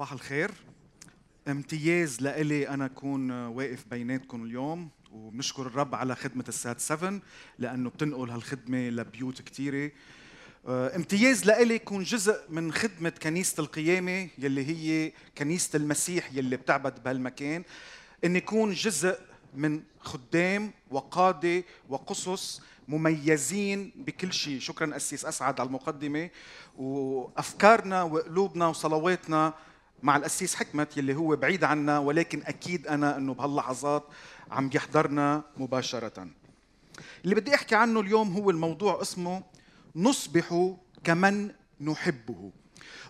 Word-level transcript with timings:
صباح 0.00 0.12
الخير. 0.12 0.50
امتياز 1.48 2.22
لإلي 2.22 2.68
أنا 2.68 2.84
أكون 2.86 3.30
واقف 3.30 3.84
بيناتكم 3.90 4.44
اليوم 4.44 4.88
وبنشكر 5.12 5.66
الرب 5.66 5.94
على 5.94 6.16
خدمة 6.16 6.44
السات 6.48 6.80
7 6.80 7.20
لأنه 7.58 7.90
بتنقل 7.90 8.30
هالخدمة 8.30 8.88
لبيوت 8.88 9.42
كثيرة 9.42 9.90
آه، 10.68 10.96
امتياز 10.96 11.44
لإلي 11.46 11.74
يكون 11.74 12.02
جزء 12.02 12.40
من 12.48 12.72
خدمة 12.72 13.10
كنيسة 13.10 13.60
القيامة 13.60 14.28
يلي 14.38 14.66
هي 14.66 15.12
كنيسة 15.38 15.76
المسيح 15.76 16.32
يلي 16.32 16.56
بتعبد 16.56 17.02
بهالمكان. 17.02 17.64
إن 18.24 18.36
يكون 18.36 18.72
جزء 18.72 19.18
من 19.54 19.82
خدام 20.00 20.72
وقادة 20.90 21.64
وقصص 21.88 22.62
مميزين 22.88 23.92
بكل 23.96 24.32
شيء. 24.32 24.60
شكرا 24.60 24.96
أسيس 24.96 25.24
أسعد 25.24 25.60
على 25.60 25.66
المقدمة. 25.66 26.30
وأفكارنا 26.76 28.02
وقلوبنا 28.02 28.66
وصلواتنا 28.66 29.54
مع 30.02 30.16
الأسيس 30.16 30.54
حكمت 30.54 30.96
يلي 30.96 31.14
هو 31.14 31.36
بعيد 31.36 31.64
عنا 31.64 31.98
ولكن 31.98 32.42
أكيد 32.46 32.86
أنا 32.86 33.16
أنه 33.16 33.34
بهاللحظات 33.34 34.04
عم 34.50 34.68
بيحضرنا 34.68 35.42
مباشرة. 35.56 36.28
اللي 37.24 37.34
بدي 37.34 37.54
أحكي 37.54 37.74
عنه 37.74 38.00
اليوم 38.00 38.32
هو 38.32 38.50
الموضوع 38.50 39.02
اسمه 39.02 39.42
نصبح 39.96 40.74
كمن 41.04 41.50
نحبه. 41.80 42.50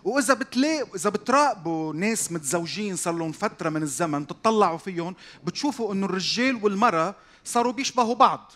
وإذا 0.03 0.33
بتلاقوا 0.33 0.95
إذا 0.95 1.09
بتراقبوا 1.09 1.93
ناس 1.93 2.31
متزوجين 2.31 2.95
صار 2.95 3.13
لهم 3.13 3.31
فترة 3.31 3.69
من 3.69 3.83
الزمن 3.83 4.27
تطلعوا 4.27 4.77
فيهم 4.77 5.15
بتشوفوا 5.43 5.93
إنه 5.93 6.05
الرجال 6.05 6.59
والمرأة 6.63 7.15
صاروا 7.43 7.73
بيشبهوا 7.73 8.15
بعض. 8.15 8.51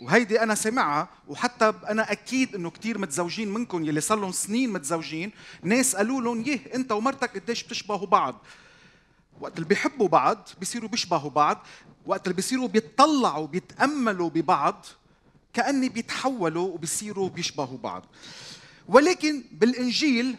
وهيدي 0.00 0.42
أنا 0.42 0.54
سمعها 0.54 1.08
وحتى 1.28 1.72
أنا 1.88 2.12
أكيد 2.12 2.54
إنه 2.54 2.70
كثير 2.70 2.98
متزوجين 2.98 3.48
منكم 3.54 3.84
يلي 3.84 4.00
صار 4.00 4.18
لهم 4.18 4.32
سنين 4.32 4.72
متزوجين 4.72 5.32
ناس 5.62 5.96
قالوا 5.96 6.22
لهم 6.22 6.42
يه 6.42 6.60
أنت 6.74 6.92
ومرتك 6.92 7.38
قديش 7.38 7.62
بتشبهوا 7.62 8.06
بعض؟ 8.06 8.34
وقت 9.40 9.56
اللي 9.56 9.68
بيحبوا 9.68 10.08
بعض 10.08 10.48
بيصيروا 10.60 10.88
بيشبهوا 10.88 11.30
بعض 11.30 11.66
وقت 12.06 12.26
اللي 12.26 12.36
بيصيروا 12.36 12.68
بيتطلعوا 12.68 13.46
بيتأملوا 13.46 14.30
ببعض 14.30 14.86
كأني 15.54 15.88
بيتحولوا 15.88 16.68
وبيصيروا 16.68 17.28
بيشبهوا 17.28 17.78
بعض. 17.78 18.04
ولكن 18.88 19.44
بالإنجيل 19.52 20.36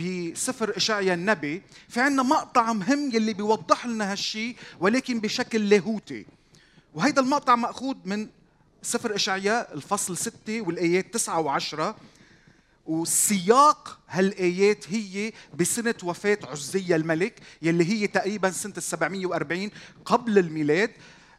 بسفر 0.00 0.76
إشعيا 0.76 1.14
النبي 1.14 1.62
في 1.88 2.00
عندنا 2.00 2.22
مقطع 2.22 2.72
مهم 2.72 3.10
يلي 3.14 3.32
بيوضح 3.34 3.86
لنا 3.86 4.12
هالشيء 4.12 4.56
ولكن 4.80 5.20
بشكل 5.20 5.68
لاهوتي. 5.68 6.26
وهيدا 6.94 7.22
المقطع 7.22 7.56
مأخوذ 7.56 7.96
من 8.04 8.28
سفر 8.86 9.14
إشعياء 9.14 9.74
الفصل 9.74 10.16
6 10.16 10.60
والآيات 10.60 11.14
9 11.14 11.58
و10 11.58 11.94
وسياق 12.86 13.98
هالآيات 14.08 14.84
هي 14.92 15.32
بسنة 15.54 15.94
وفاة 16.02 16.38
عزية 16.44 16.96
الملك 16.96 17.40
يلي 17.62 17.84
هي 17.84 18.06
تقريبا 18.06 18.50
سنة 18.50 18.74
ال 18.76 18.82
740 18.82 19.70
قبل 20.04 20.38
الميلاد. 20.38 20.90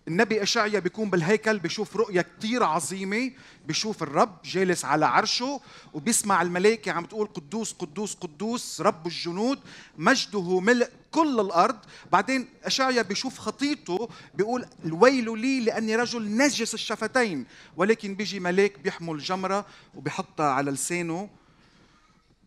النبي 0.08 0.44
اشعيا 0.44 0.80
بيكون 0.80 1.10
بالهيكل 1.10 1.60
بيشوف 1.60 1.96
رؤية 1.96 2.26
كثير 2.40 2.64
عظيمة 2.64 3.32
بيشوف 3.66 4.04
الرب 4.04 4.38
جالس 4.46 4.86
على 4.86 5.06
عرشه 5.06 5.62
وبيسمع 5.94 6.42
الملائكة 6.42 6.92
عم 6.92 7.06
تقول 7.06 7.28
قدوس 7.28 7.74
قدوس 7.74 8.14
قدوس 8.16 8.82
رب 8.82 9.08
الجنود 9.08 9.60
مجده 9.98 10.60
ملء 10.60 10.90
كل 11.12 11.40
الأرض. 11.40 11.78
بعدين 12.12 12.48
اشعيا 12.64 13.02
بيشوف 13.02 13.40
خطيته 13.40 14.10
بيقول 14.36 14.66
الويل 14.86 15.40
لي 15.40 15.60
لأني 15.60 15.96
رجل 15.96 16.38
نجس 16.38 16.74
الشفتين. 16.74 17.46
ولكن 17.78 18.16
بيجي 18.16 18.40
ملاك 18.40 18.80
بيحمل 18.80 19.18
جمرة 19.18 19.66
وبيحطها 19.96 20.46
على 20.52 20.72
لسانه 20.72 21.30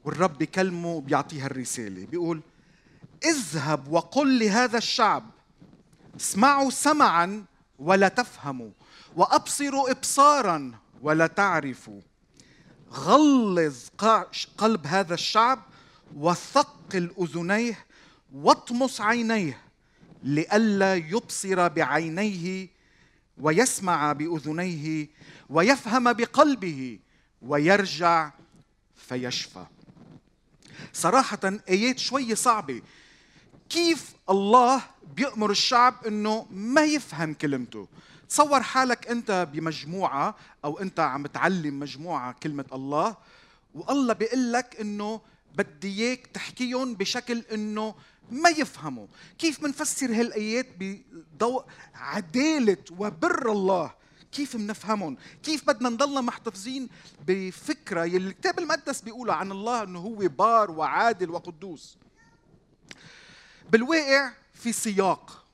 والرب 0.05 0.39
بيكلمه 0.39 0.89
وبيعطيها 0.89 1.47
الرسالة. 1.47 2.07
بيقول 2.07 2.41
اذهب 3.25 3.89
وقل 3.93 4.39
لهذا 4.39 4.79
الشعب 4.79 5.31
اسمعوا 6.21 6.71
سمعا 6.71 7.45
ولا 7.81 8.09
تفهموا 8.09 8.71
وأبصروا 9.17 9.91
إبصارا 9.91 10.73
ولا 11.03 11.27
تعرفوا. 11.27 12.01
غلظ 12.93 13.77
قلب 14.59 14.87
هذا 14.87 15.15
الشعب 15.15 15.63
وثقل 16.17 17.11
اذنيه 17.21 17.87
واطمس 18.33 19.01
عينيه 19.01 19.61
لئلا 20.23 20.95
يبصر 20.95 21.69
بعينيه 21.69 22.69
ويسمع 23.39 24.13
بأذنيه 24.13 25.09
ويفهم 25.49 26.13
بقلبه 26.13 26.99
ويرجع 27.43 28.31
فيشفى. 28.97 29.67
صراحة 30.93 31.41
ايات 31.69 31.99
شوي 31.99 32.35
صعبة. 32.35 32.83
كيف 33.71 34.15
الله 34.31 34.83
بيأمر 35.17 35.51
الشعب 35.51 36.07
إنه 36.07 36.47
ما 36.51 36.85
يفهم 36.85 37.35
كلمته؟ 37.35 37.89
تصور 38.29 38.63
حالك 38.63 39.07
أنت 39.07 39.49
بمجموعة 39.53 40.35
أو 40.65 40.79
أنت 40.79 41.01
عم 41.01 41.27
تعلم 41.27 41.81
مجموعة 41.81 42.33
كلمة 42.43 42.65
الله 42.73 43.17
والله 43.75 44.13
بيقول 44.13 44.53
لك 44.53 44.81
إنه 44.81 45.21
بدي 45.55 45.89
إياك 45.89 46.27
تحكيهم 46.27 46.95
بشكل 46.95 47.39
إنه 47.53 47.95
ما 48.31 48.49
يفهموا. 48.51 49.07
كيف 49.39 49.63
منفسر 49.63 50.07
هالآيات 50.07 50.67
بضوء 50.79 51.65
عدالة 51.95 52.77
وبر 52.99 53.53
الله؟ 53.53 53.91
كيف 54.33 54.57
منفهمهم؟ 54.57 55.17
كيف 55.43 55.67
بدنا 55.67 55.89
نضلنا 55.89 56.21
محتفظين 56.21 56.89
بفكرة 57.27 58.05
يلي 58.05 58.29
الكتاب 58.29 58.59
المقدس 58.59 59.01
بيقولها 59.01 59.35
عن 59.35 59.53
الله 59.53 59.83
إنه 59.83 59.99
هو 59.99 60.29
بار 60.29 60.71
وعادل 60.71 61.31
وقدوس؟ 61.31 61.97
بالواقع 63.71 64.33
في 64.55 64.73
سياق. 64.73 65.45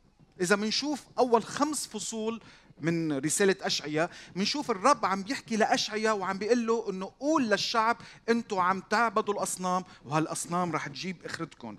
إذا 0.40 0.56
بنشوف 0.56 1.02
أول 1.18 1.44
خمس 1.44 1.86
فصول 1.86 2.40
من 2.80 3.18
رسالة 3.18 3.56
أشعيا 3.62 4.08
بنشوف 4.36 4.70
الرب 4.70 5.06
عم 5.06 5.22
بيحكي 5.22 5.56
لأشعيا 5.56 6.12
وعم 6.12 6.38
بيقول 6.38 6.66
له 6.66 6.90
إنه 6.90 7.12
قول 7.20 7.50
للشعب 7.50 7.96
أنتم 8.28 8.58
عم 8.58 8.80
تعبدوا 8.80 9.34
الأصنام 9.34 9.84
وهالأصنام 10.04 10.72
رح 10.72 10.86
تجيب 10.88 11.16
آخرتكم. 11.24 11.76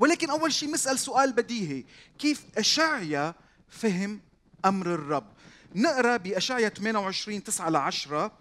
ولكن 0.00 0.30
أول 0.30 0.52
شيء 0.52 0.72
مسأل 0.72 0.98
سؤال 0.98 1.32
بديهي 1.32 1.84
كيف 2.18 2.44
أشعيا 2.58 3.34
فهم 3.68 4.20
أمر 4.64 4.94
الرب؟ 4.94 5.26
نقرأ 5.74 6.16
بأشعيا 6.16 6.68
28 6.68 7.44
9 7.44 7.70
ل 7.70 7.76
10 7.76 8.32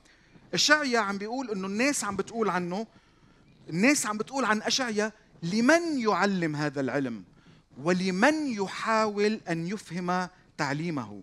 أشعيا 0.53 1.00
عم 1.00 1.18
بيقول 1.18 1.52
إنه 1.52 1.68
الناس 1.68 2.03
عم 2.03 2.16
بتقول 2.16 2.50
عنه 2.50 2.88
الناس 3.69 4.06
عم 4.06 4.18
بتقول 4.18 4.46
عن 4.46 4.62
أشعيا 4.62 5.12
لمن 5.44 6.00
يعلم 6.00 6.56
هذا 6.56 6.81
العلم؟ 6.81 7.24
ولمن 7.84 8.48
يحاول 8.48 9.40
أن 9.50 9.68
يفهم 9.68 10.30
تعليمه؟ 10.58 11.22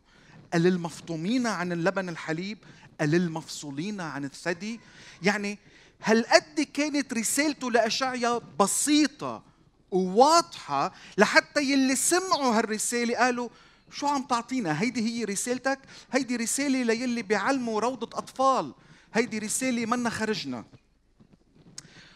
أللمفطومين 0.54 1.46
عن 1.46 1.72
اللبن 1.72 2.08
الحليب؟ 2.08 2.58
أللمفصولين 3.00 4.00
عن 4.00 4.24
الثدي؟ 4.24 4.80
يعني 5.22 5.58
هل 6.00 6.24
قد 6.24 6.60
كانت 6.60 7.14
رسالته 7.14 7.70
لأشعيا 7.70 8.40
بسيطة 8.60 9.42
وواضحة 9.90 10.92
لحتى 11.18 11.62
يلي 11.62 11.96
سمعوا 11.96 12.58
هالرسالة 12.58 13.16
قالوا 13.16 13.48
شو 13.90 14.06
عم 14.06 14.22
تعطينا؟ 14.22 14.82
هيدي 14.82 15.00
هي 15.00 15.24
رسالتك؟ 15.24 15.78
هيدي 16.12 16.36
رسالة 16.36 16.82
ليلي 16.82 17.22
بيعلموا 17.22 17.80
روضة 17.80 18.18
أطفال. 18.18 18.74
هيدي 19.14 19.38
رسالة 19.38 19.86
منا 19.86 20.10
خرجنا. 20.10 20.64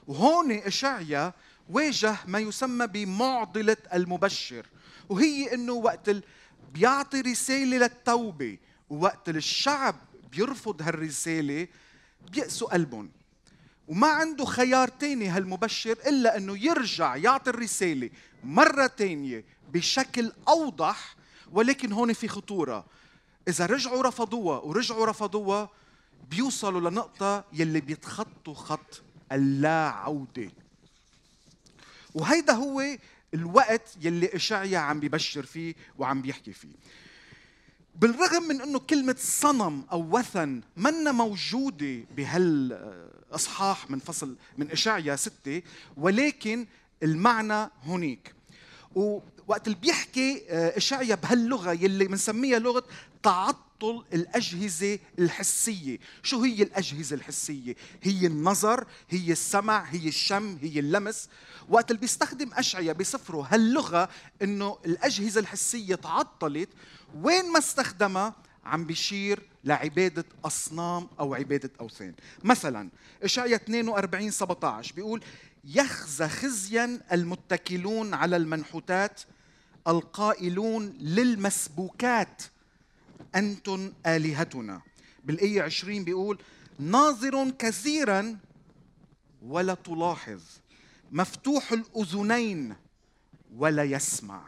وهون 0.06 0.52
إشعيا 0.52 1.32
واجه 1.68 2.16
ما 2.26 2.38
يسمى 2.38 2.86
بمعضلة 2.86 3.76
المبشر 3.94 4.66
وهي 5.08 5.54
إنه 5.54 5.72
وقت 5.72 6.10
بيعطي 6.72 7.20
رسالة 7.20 7.76
للتوبة 7.76 8.58
ووقت 8.90 9.28
الشعب 9.28 9.96
بيرفض 10.32 10.82
هالرسالة 10.82 11.68
بيأسوا 12.32 12.72
قلبهم. 12.72 13.10
وما 13.88 14.06
عنده 14.06 14.44
خيار 14.44 14.88
تاني 14.88 15.28
هالمبشر 15.28 15.92
إلا 15.92 16.36
أنه 16.36 16.64
يرجع 16.64 17.16
يعطي 17.16 17.50
الرسالة 17.50 18.10
مرة 18.44 18.86
تانية 18.86 19.44
بشكل 19.72 20.32
أوضح 20.48 21.16
ولكن 21.52 21.92
هون 21.92 22.12
في 22.12 22.28
خطورة. 22.28 22.86
إذا 23.48 23.66
رجعوا 23.66 24.02
رفضوها 24.02 24.58
ورجعوا 24.58 25.06
رفضوها 25.06 25.68
بيوصلوا 26.30 26.90
لنقطة 26.90 27.44
يلي 27.52 27.80
بيتخطوا 27.80 28.54
خط 28.54 29.02
اللا 29.32 29.88
عودة 29.88 30.50
وهيدا 32.14 32.52
هو 32.52 32.84
الوقت 33.34 33.96
يلي 34.00 34.26
اشعيا 34.34 34.78
عم 34.78 35.00
بيبشر 35.00 35.42
فيه 35.46 35.74
وعم 35.98 36.22
بيحكي 36.22 36.52
فيه. 36.52 36.72
بالرغم 37.94 38.42
من 38.42 38.60
إنه 38.60 38.78
كلمة 38.78 39.16
صنم 39.18 39.84
أو 39.92 40.18
وثن 40.18 40.60
منا 40.76 41.12
موجودة 41.12 42.04
بهالاصحاح 42.16 43.90
من 43.90 43.98
فصل 43.98 44.36
من 44.58 44.70
اشعيا 44.70 45.16
ستة 45.16 45.62
ولكن 45.96 46.66
المعنى 47.02 47.70
هنيك 47.84 48.34
ووقت 48.94 49.66
اللي 49.66 49.78
بيحكي 49.82 50.42
آه، 50.48 50.76
اشعيا 50.76 51.14
بهاللغة 51.14 51.72
يلي 51.72 52.04
بنسميها 52.04 52.58
لغة 52.58 52.84
تعطل 53.22 53.67
تعطل 53.80 54.04
الأجهزة 54.12 54.98
الحسية. 55.18 55.98
شو 56.22 56.42
هي 56.42 56.62
الأجهزة 56.62 57.16
الحسية؟ 57.16 57.74
هي 58.02 58.26
النظر 58.26 58.86
هي 59.08 59.32
السمع 59.32 59.84
هي 59.84 60.08
الشم 60.08 60.58
هي 60.62 60.80
اللمس. 60.80 61.28
وقت 61.68 61.90
اللي 61.90 62.00
بيستخدم 62.00 62.50
أشعية 62.54 62.92
بسفره 62.92 63.46
هاللغة 63.50 64.08
إنه 64.42 64.78
الأجهزة 64.86 65.40
الحسية 65.40 65.94
تعطلت 65.94 66.68
وين 67.14 67.52
ما 67.52 67.58
استخدمها 67.58 68.34
عم 68.64 68.84
بيشير 68.84 69.42
لعبادة 69.64 70.24
أصنام 70.44 71.08
أو 71.20 71.34
عبادة 71.34 71.70
أوثان. 71.80 72.14
مثلا 72.44 72.88
إشعيا 73.22 73.56
42 73.56 74.30
17 74.30 74.94
بيقول 74.94 75.24
يخزى 75.64 76.28
خزيا 76.28 77.00
المتكلون 77.12 78.14
على 78.14 78.36
المنحوتات 78.36 79.20
القائلون 79.88 80.94
للمسبوكات. 81.00 82.42
أنتم 83.34 83.92
آلهتنا. 84.06 84.80
بالآية 85.24 85.62
20 85.62 86.04
بيقول 86.04 86.38
ناظر 86.78 87.50
كثيرا 87.50 88.38
ولا 89.42 89.74
تلاحظ. 89.74 90.42
مفتوح 91.12 91.72
الأذنين 91.72 92.76
ولا 93.56 93.84
يسمع. 93.84 94.42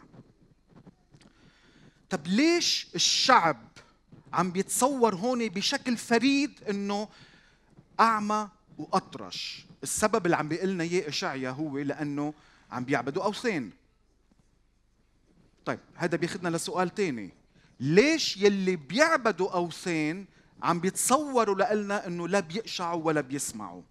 طب 2.10 2.26
ليش 2.26 2.88
الشعب 2.94 3.58
عم 4.32 4.50
بيتصور 4.50 5.14
هون 5.14 5.48
بشكل 5.48 5.96
فريد 5.96 6.52
إنه 6.68 7.08
أعمى 8.00 8.48
وأطرش؟ 8.78 9.66
السبب 9.82 10.26
اللي 10.26 10.36
عم 10.36 10.48
بيقول 10.48 10.68
لنا 10.68 10.84
إياه 10.84 11.08
أشعيا 11.08 11.50
هو 11.50 11.78
لأنه 11.78 12.34
عم 12.70 12.84
بيعبدوا 12.84 13.24
أوثان. 13.24 13.70
طيب 15.64 15.78
هذا 15.94 16.16
بياخذنا 16.16 16.56
لسؤال 16.56 16.94
تاني. 16.94 17.39
ليش 17.80 18.36
يلي 18.36 18.76
بيعبدوا 18.76 19.50
أوثان 19.50 20.26
عم 20.62 20.80
بيتصوروا 20.80 21.74
لنا 21.74 22.06
إنه 22.06 22.28
لا 22.28 22.40
بيقشعوا 22.40 23.04
ولا 23.04 23.20
بيسمعوا؟ 23.20 23.82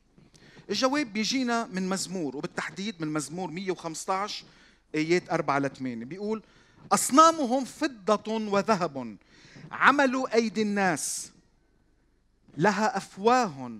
الجواب 0.69 1.13
بيجينا 1.13 1.65
من 1.71 1.89
مزمور 1.89 2.37
وبالتحديد 2.37 2.95
من 2.99 3.13
مزمور 3.13 3.51
115 3.51 4.45
آيات 4.95 5.29
4 5.29 5.59
ل 5.59 5.69
8 5.69 6.05
بيقول 6.05 6.43
أصنامهم 6.91 7.65
فضة 7.65 8.33
وذهب 8.33 9.17
عملوا 9.71 10.35
أيدي 10.35 10.61
الناس 10.61 11.31
لها 12.57 12.97
أفواه 12.97 13.79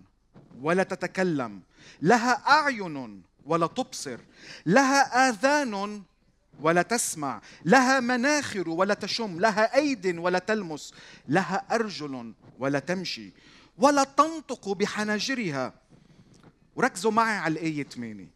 ولا 0.61 0.83
تتكلم 0.83 1.61
لها 2.01 2.31
أعين 2.49 3.21
ولا 3.45 3.67
تبصر 3.67 4.19
لها 4.65 5.29
آذان 5.29 6.03
ولا 6.61 6.81
تسمع 6.81 7.41
لها 7.65 7.99
مناخر 7.99 8.69
ولا 8.69 8.93
تشم 8.93 9.39
لها 9.39 9.75
أيد 9.75 10.17
ولا 10.17 10.39
تلمس 10.39 10.93
لها 11.27 11.65
أرجل 11.71 12.33
ولا 12.59 12.79
تمشي 12.79 13.31
ولا 13.77 14.03
تنطق 14.03 14.69
بحناجرها. 14.69 15.73
وركزوا 16.75 17.11
معي 17.11 17.37
على 17.37 17.51
الآية 17.51 17.83
8 17.83 18.27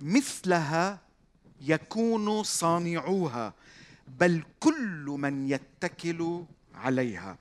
مثلها 0.00 1.00
يكون 1.60 2.42
صانعوها 2.42 3.54
بل 4.20 4.42
كل 4.60 5.16
من 5.18 5.50
يتكل 5.50 6.44
عليها. 6.74 7.38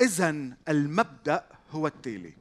اذا 0.00 0.56
المبدأ 0.68 1.44
هو 1.70 1.86
التالي. 1.86 2.32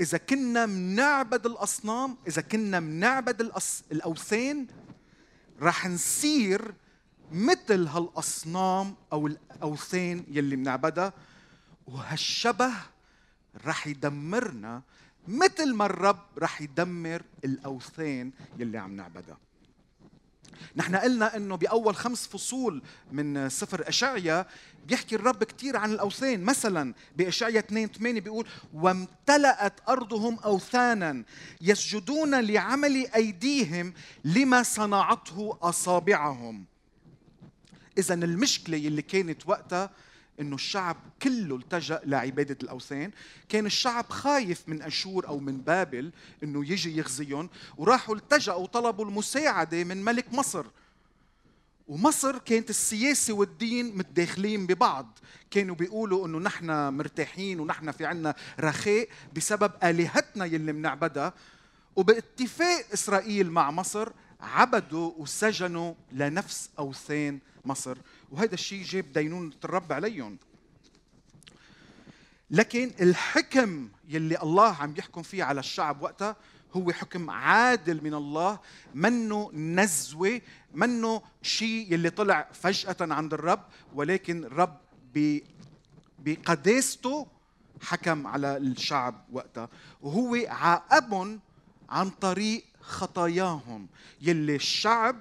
إذا 0.00 0.18
كنا 0.18 0.66
منعبد 0.66 1.46
الأصنام 1.46 2.16
إذا 2.28 2.42
كنا 2.42 2.80
منعبد 2.80 3.40
الأص... 3.40 3.82
رح 5.62 5.86
نصير 5.86 6.74
مثل 7.32 7.86
هالأصنام 7.86 8.94
أو 9.12 9.26
الأوثان 9.26 10.24
يلي 10.28 10.56
بنعبدها 10.56 11.12
وهالشبه 11.86 12.72
رح 13.64 13.86
يدمرنا 13.86 14.82
مثل 15.28 15.74
ما 15.74 15.86
الرب 15.86 16.18
رح 16.38 16.60
يدمر 16.60 17.22
الأوثان 17.44 18.30
يلي 18.58 18.78
عم 18.78 18.96
نعبدها. 18.96 19.38
نحن 20.76 20.96
قلنا 20.96 21.36
إنه 21.36 21.56
بأول 21.56 21.96
خمس 21.96 22.26
فصول 22.26 22.82
من 23.12 23.48
سفر 23.48 23.88
إشعيا 23.88 24.46
بيحكي 24.86 25.14
الرب 25.14 25.44
كثير 25.44 25.76
عن 25.76 25.92
الأوثان. 25.92 26.44
مثلا 26.44 26.94
بإشعيا 27.16 27.58
2 27.58 27.88
8 27.88 28.20
بيقول 28.20 28.46
وامتلأت 28.74 29.80
أرضهم 29.88 30.38
اوثانا 30.38 31.24
يسجدون 31.60 32.40
لعمل 32.40 33.06
أيديهم 33.14 33.94
لما 34.24 34.62
صنعته 34.62 35.58
أصابعهم. 35.62 36.64
اذا 37.98 38.14
المشكلة 38.14 38.76
اللي 38.76 39.02
كانت 39.02 39.48
وقتها 39.48 39.90
إنه 40.40 40.54
الشعب 40.54 40.96
كله 41.22 41.56
التجأ 41.56 42.00
لعبادة 42.04 42.58
الأوثان. 42.62 43.10
كان 43.48 43.66
الشعب 43.66 44.10
خايف 44.10 44.68
من 44.68 44.82
أشور 44.82 45.28
أو 45.28 45.38
من 45.38 45.56
بابل 45.56 46.12
إنه 46.42 46.70
يجي 46.72 46.96
يغزيهم. 46.96 47.50
وراحوا 47.76 48.14
التجأوا 48.14 48.62
وطلبوا 48.62 49.04
المساعدة 49.04 49.84
من 49.84 50.04
ملك 50.04 50.34
مصر. 50.34 50.66
ومصر 51.88 52.38
كانت 52.38 52.70
السياسة 52.70 53.34
والدين 53.34 53.98
متداخلين 53.98 54.66
ببعض. 54.66 55.18
كانوا 55.50 55.74
بيقولوا 55.74 56.26
إنه 56.26 56.38
نحن 56.38 56.88
مرتاحين 56.94 57.60
ونحن 57.60 57.90
في 57.90 58.06
عنا 58.06 58.34
رخاء 58.60 59.08
بسبب 59.36 59.72
آلهتنا 59.82 60.44
يلي 60.44 60.72
بنعبدها 60.72 61.32
وباتفاق 61.96 62.86
إسرائيل 62.92 63.50
مع 63.50 63.70
مصر 63.70 64.08
عبدوا 64.40 65.12
وسجنوا 65.16 65.94
لنفس 66.12 66.70
أوثان 66.78 67.38
مصر. 67.64 67.98
وهذا 68.34 68.54
الشيء 68.54 68.84
جاب 68.84 69.12
دينونة 69.12 69.52
الرب 69.64 69.92
عليهم. 69.92 70.38
لكن 72.50 72.92
الحكم 73.00 73.88
يلي 74.08 74.42
الله 74.42 74.74
عم 74.74 74.94
يحكم 74.98 75.22
فيه 75.22 75.44
على 75.44 75.60
الشعب 75.60 76.02
وقتها 76.02 76.36
هو 76.76 76.92
حكم 76.92 77.30
عادل 77.30 78.04
من 78.04 78.14
الله 78.14 78.58
منه 78.94 79.50
نزوة 79.52 80.40
منه 80.74 81.22
شيء 81.42 81.92
يلي 81.92 82.10
طلع 82.10 82.48
فجأة 82.52 82.96
عند 83.00 83.34
الرب 83.34 83.64
ولكن 83.94 84.44
الرب 84.44 84.78
بقداسته 86.18 87.26
حكم 87.82 88.26
على 88.26 88.56
الشعب 88.56 89.24
وقتها. 89.32 89.68
وهو 90.02 90.38
عاقبهم 90.48 91.40
عن 91.88 92.10
طريق 92.10 92.64
خطاياهم 92.80 93.88
يلي 94.20 94.54
الشعب 94.56 95.16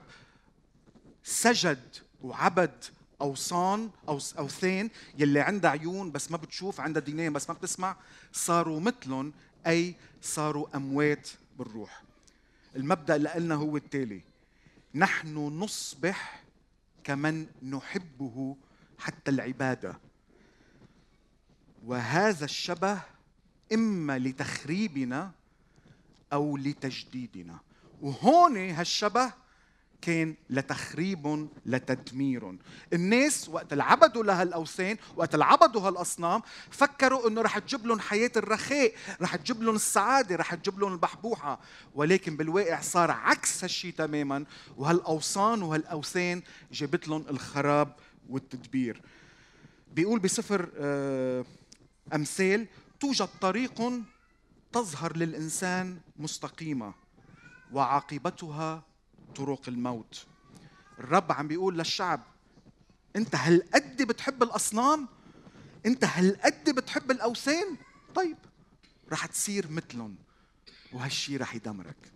سجد 1.23 1.95
وعبد 2.21 2.83
أوصان 3.23 3.89
أو 4.09 4.19
اوثان 4.39 4.89
يلي 5.17 5.39
عندها 5.39 5.71
عيون 5.71 6.11
بس 6.11 6.31
ما 6.31 6.37
بتشوف 6.37 6.79
عندها 6.79 7.01
دينين 7.01 7.33
بس 7.33 7.49
ما 7.49 7.55
بتسمع 7.55 7.95
صاروا 8.33 8.79
مثلهم 8.79 9.33
أي 9.67 9.95
صاروا 10.21 10.75
أموات 10.75 11.29
بالروح. 11.57 12.03
المبدأ 12.75 13.15
اللي 13.15 13.29
قلنا 13.29 13.55
هو 13.55 13.77
التالي. 13.77 14.21
نحن 14.95 15.37
نصبح 15.37 16.43
كمن 17.03 17.47
نحبه 17.63 18.57
حتى 18.97 19.31
العبادة. 19.31 19.99
وهذا 21.85 22.45
الشبه 22.45 23.01
إما 23.73 24.19
لتخريبنا 24.19 25.31
أو 26.33 26.57
لتجديدنا. 26.57 27.59
وهون 28.01 28.57
هالشبه 28.57 29.33
كان 30.05 30.35
لتخريب 30.49 31.47
لتدمير. 31.65 32.57
الناس 32.93 33.49
وقت 33.49 33.73
العبدوا 33.73 34.23
لها 34.23 34.43
الاوثان 34.43 34.97
وقت 35.15 35.35
العبدوا 35.35 35.81
هالأصنام 35.81 36.41
فكروا 36.69 37.27
إنه 37.27 37.41
رح 37.41 37.59
تجيب 37.59 37.85
لهم 37.87 37.99
حياة 37.99 38.31
الرخاء 38.37 38.93
رح 39.21 39.35
تجيب 39.35 39.63
لهم 39.63 39.75
السعادة 39.75 40.35
رح 40.35 40.55
تجيب 40.55 40.79
لهم 40.79 40.93
البحبوحة. 40.93 41.59
ولكن 41.95 42.37
بالواقع 42.37 42.81
صار 42.81 43.11
عكس 43.11 43.63
هالشيء 43.63 43.93
تماما 43.93 44.45
وهالاوصان 44.77 45.61
وهالأوثان 45.61 46.41
جابت 46.71 47.07
لهم 47.07 47.25
الخراب 47.29 47.95
والتدبير. 48.29 49.01
بيقول 49.93 50.19
بسفر 50.19 50.69
آه، 50.77 51.45
أمثال 52.13 52.67
توجد 52.99 53.29
طريق 53.41 53.81
تظهر 54.73 55.17
للإنسان 55.17 55.97
مستقيمة 56.17 56.93
وعاقبتها 57.71 58.83
طرق 59.35 59.61
الموت. 59.67 60.25
الرب 60.99 61.31
عم 61.31 61.47
بيقول 61.47 61.77
للشعب 61.77 62.21
أنت 63.15 63.35
هالقد 63.35 64.01
بتحب 64.01 64.43
الأصنام؟ 64.43 65.07
أنت 65.85 66.03
هالقد 66.05 66.69
بتحب 66.69 67.11
الأوثان؟ 67.11 67.77
طيب 68.15 68.37
رح 69.11 69.25
تصير 69.25 69.71
مثلهم 69.71 70.15
وهالشي 70.93 71.37
رح 71.37 71.55
يدمرك. 71.55 72.11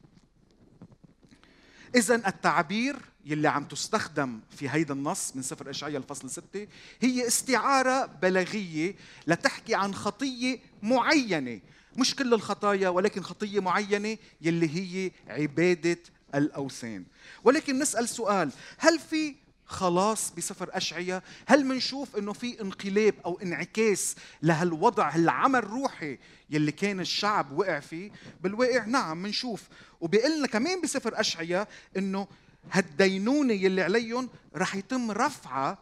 اذا 1.96 2.16
التعبير 2.16 2.96
يلي 3.26 3.48
عم 3.48 3.66
تستخدم 3.66 4.40
في 4.58 4.70
هيدا 4.70 4.94
النص 4.94 5.36
من 5.36 5.42
سفر 5.42 5.70
إشعياء 5.70 5.98
الفصل 5.98 6.30
6 6.30 6.68
هي 7.02 7.28
استعارة 7.28 8.06
بلاغية 8.06 8.96
لتحكي 9.28 9.76
عن 9.76 9.96
خطية 9.96 10.60
معينة. 10.84 11.60
مش 11.98 12.16
كل 12.16 12.34
الخطايا 12.34 12.90
ولكن 12.90 13.22
خطية 13.22 13.60
معينة 13.60 14.18
يلي 14.42 14.70
هي 14.70 15.12
عبادة 15.28 15.98
الأوثان. 16.36 17.06
ولكن 17.44 17.80
نسأل 17.80 18.10
سؤال 18.10 18.52
هل 18.78 19.00
في 19.00 19.36
خلاص 19.66 20.32
بسفر 20.38 20.70
أشعية؟ 20.72 21.24
هل 21.46 21.66
منشوف 21.66 22.16
أنه 22.16 22.34
في 22.34 22.62
انقلاب 22.62 23.14
أو 23.26 23.40
انعكاس 23.44 24.16
لهالوضع 24.42 25.16
العمى 25.16 25.60
الروحي 25.60 26.18
يلي 26.50 26.72
كان 26.72 27.00
الشعب 27.00 27.52
وقع 27.52 27.80
فيه؟ 27.80 28.12
بالواقع 28.42 28.86
نعم 28.86 29.22
منشوف. 29.22 29.64
وبيقول 30.02 30.38
لنا 30.38 30.48
كمان 30.48 30.82
بسفر 30.82 31.20
أشعية 31.20 31.68
أنه 31.98 32.28
هالدينونة 32.72 33.54
يلي 33.54 33.82
عليهم 33.82 34.30
رح 34.56 34.76
يتم 34.76 35.12
رفعها 35.12 35.78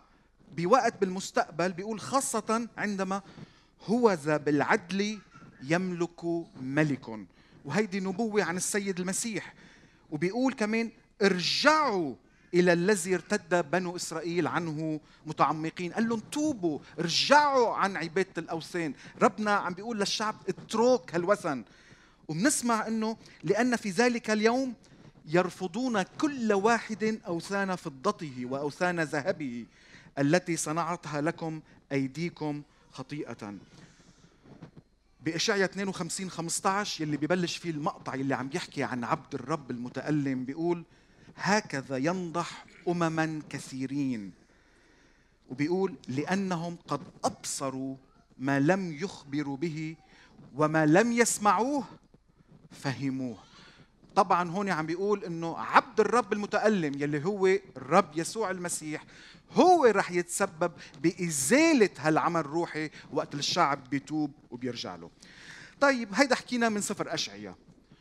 بوقت 0.56 1.02
بالمستقبل 1.02 1.72
بيقول 1.72 2.00
خاصة 2.00 2.68
عندما 2.78 3.22
هو 3.86 4.14
ذا 4.14 4.38
بالعدل 4.38 5.20
يملك 5.64 6.26
ملك. 6.62 7.20
وهيدي 7.66 8.00
نبوة 8.00 8.44
عن 8.44 8.58
السيد 8.58 9.00
المسيح. 9.00 9.54
وبيقول 10.12 10.54
كمان 10.54 10.92
ارجعوا 11.22 12.16
إلى 12.54 12.74
الذي 12.74 13.16
ارتد 13.16 13.72
بنو 13.72 13.96
إسرائيل 13.96 14.48
عنه 14.48 15.00
متعمقين. 15.26 15.94
قال 15.94 16.10
لهم 16.10 16.20
توبوا 16.20 16.80
ارجعوا 17.00 17.76
عن 17.76 17.98
عبادة 17.98 18.34
الأوثان. 18.38 18.94
ربنا 19.22 19.52
عم 19.52 19.74
بيقول 19.74 20.00
للشعب 20.00 20.36
اترك 20.50 21.16
هالوثن. 21.16 21.64
وبنسمع 22.28 22.88
أنه 22.88 23.18
لأن 23.44 23.76
في 23.76 23.90
ذلك 23.90 24.30
اليوم 24.30 24.74
يرفضون 25.26 26.02
كل 26.02 26.54
واحد 26.54 27.20
أوثان 27.28 27.76
فضته 27.76 28.46
وأوثان 28.46 29.00
ذهبه 29.00 29.66
التي 30.20 30.58
صنعتها 30.58 31.22
لكم 31.22 31.62
أيديكم 31.92 32.62
خطيئة. 32.92 33.54
بإشعيا 35.26 35.66
52 35.66 36.30
15 36.30 37.04
يلي 37.04 37.18
ببلش 37.18 37.58
فيه 37.58 37.70
المقطع 37.70 38.16
يلي 38.16 38.34
عم 38.36 38.50
يحكي 38.54 38.84
عن 38.84 39.04
عبد 39.04 39.36
الرب 39.36 39.72
المتألم 39.72 40.46
بيقول 40.46 40.84
هكذا 41.38 41.98
ينضح 41.98 42.66
أمما 42.88 43.42
كثيرين. 43.50 44.32
وبيقول 45.50 45.96
لأنهم 46.08 46.78
قد 46.88 47.02
أبصروا 47.24 47.96
ما 48.38 48.60
لم 48.60 48.94
يخبروا 48.94 49.58
به 49.58 49.96
وما 50.56 50.86
لم 50.86 51.12
يسمعوه 51.12 51.84
فهموه. 52.72 53.38
طبعا 54.16 54.50
هون 54.52 54.70
عم 54.70 54.86
بيقول 54.86 55.24
إنه 55.24 55.58
عبد 55.58 56.00
الرب 56.00 56.34
المتألم 56.34 57.02
يلي 57.02 57.26
هو 57.26 57.48
الرب 57.78 58.12
يسوع 58.16 58.52
المسيح 58.52 59.04
هو 59.52 59.86
رح 59.86 60.12
يتسبب 60.12 60.72
بإزالة 61.02 61.90
هالعمل 61.98 62.40
الروحي 62.40 62.90
وقت 63.12 63.36
الشعب 63.36 63.90
بيتوب 63.90 64.32
وبيرجع 64.52 64.96
له. 64.96 65.10
طيب 65.82 66.10
هيدا 66.14 66.36
حكينا 66.36 66.70
من 66.70 66.82
سفر 66.82 67.14
أشعية. 67.14 67.56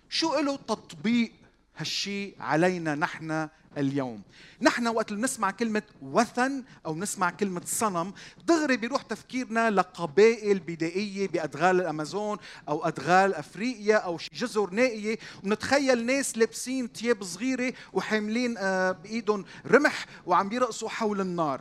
شو 0.08 0.38
له 0.38 0.56
تطبيق 0.56 1.32
هالشيء 1.76 2.34
علينا 2.40 2.94
نحن 2.94 3.48
اليوم. 3.78 4.22
نحن 4.60 4.86
وقت 4.86 5.12
نسمع 5.12 5.50
كلمة 5.50 5.82
وثن 6.02 6.64
أو 6.86 6.94
نسمع 6.94 7.30
كلمة 7.30 7.62
صنم 7.64 8.12
دغري 8.46 8.76
بيروح 8.76 9.02
تفكيرنا 9.02 9.70
لقبائل 9.70 10.58
بدائية 10.58 11.28
بأدغال 11.28 11.80
الأمازون 11.80 12.38
أو 12.68 12.84
أدغال 12.88 13.34
أفريقيا 13.34 13.96
أو 13.96 14.18
جزر 14.34 14.70
نائية. 14.70 15.18
ونتخيل 15.44 16.06
ناس 16.06 16.38
لابسين 16.38 16.88
ثياب 16.88 17.24
صغيرة 17.24 17.72
وحاملين 17.92 18.54
آه، 18.58 18.92
بإيدهم 18.92 19.44
رمح 19.66 20.06
وعم 20.26 20.48
بيرقصوا 20.48 20.88
حول 20.88 21.20
النار. 21.20 21.60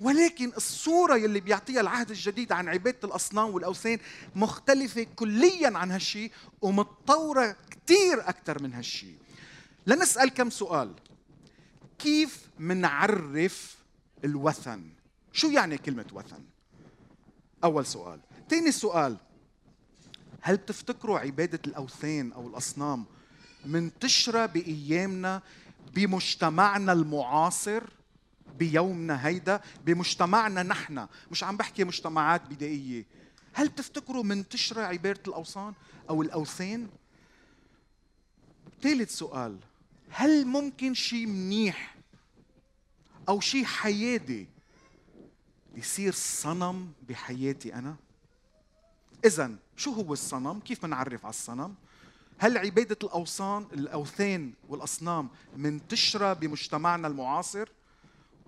ولكن 0.00 0.52
الصورة 0.56 1.16
يلي 1.16 1.40
بيعطيها 1.40 1.80
العهد 1.80 2.10
الجديد 2.10 2.52
عن 2.52 2.68
عبادة 2.68 2.98
الأصنام 3.04 3.50
والأوثان 3.50 3.98
مختلفة 4.34 5.06
كليا 5.16 5.78
عن 5.78 5.90
هالشي 5.90 6.30
ومتطورة 6.62 7.56
كثير 7.70 8.20
أكثر 8.28 8.62
من 8.62 8.74
هالشي. 8.74 9.25
لنسأل 9.86 10.28
كم 10.28 10.50
سؤال. 10.50 10.94
كيف 11.98 12.48
منعرف 12.58 13.76
الوثن؟ 14.24 14.90
شو 15.32 15.48
يعني 15.48 15.78
كلمة 15.78 16.06
وثن؟ 16.12 16.44
أول 17.64 17.86
سؤال. 17.86 18.20
ثاني 18.50 18.72
سؤال. 18.72 19.16
هل 20.40 20.56
بتفتكروا 20.56 21.18
عبادة 21.18 21.60
الأوثان 21.66 22.32
أو 22.32 22.48
الأصنام 22.48 23.04
منتشرة 23.64 24.46
بأيامنا 24.46 25.42
بمجتمعنا 25.94 26.92
المعاصر 26.92 27.82
بيومنا 28.58 29.26
هيدا 29.26 29.60
بمجتمعنا 29.84 30.62
نحن؟ 30.62 31.06
مش 31.30 31.44
عم 31.44 31.56
بحكي 31.56 31.84
مجتمعات 31.84 32.42
بدائية. 32.46 33.04
هل 33.52 33.68
بتفتكروا 33.68 34.22
منتشرة 34.22 34.82
عبادة 34.82 35.20
الأوثان 35.28 35.72
أو 36.10 36.22
الأوثان؟ 36.22 36.88
ثالث 38.82 39.14
سؤال. 39.14 39.58
هل 40.10 40.46
ممكن 40.46 40.94
شيء 40.94 41.26
منيح 41.26 41.96
أو 43.28 43.40
شيء 43.40 43.64
حيادي 43.64 44.48
يصير 45.74 46.12
صنم 46.12 46.92
بحياتي 47.08 47.74
أنا؟ 47.74 47.96
اذا 49.24 49.56
شو 49.76 49.92
هو 49.92 50.12
الصنم؟ 50.12 50.60
كيف 50.60 50.82
بنعرف 50.82 51.24
على 51.24 51.30
الصنم؟ 51.32 51.74
هل 52.38 52.58
عبادة 52.58 52.98
الأوثان 53.02 53.66
الأوثان 53.72 54.52
والأصنام 54.68 55.28
منتشرة 55.56 56.32
بمجتمعنا 56.32 57.08
المعاصر؟ 57.08 57.68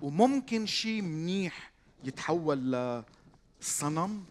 وممكن 0.03 0.67
شيء 0.67 1.03
منيح 1.03 1.73
يتحول 2.05 2.73
لصنم؟ 3.61 4.25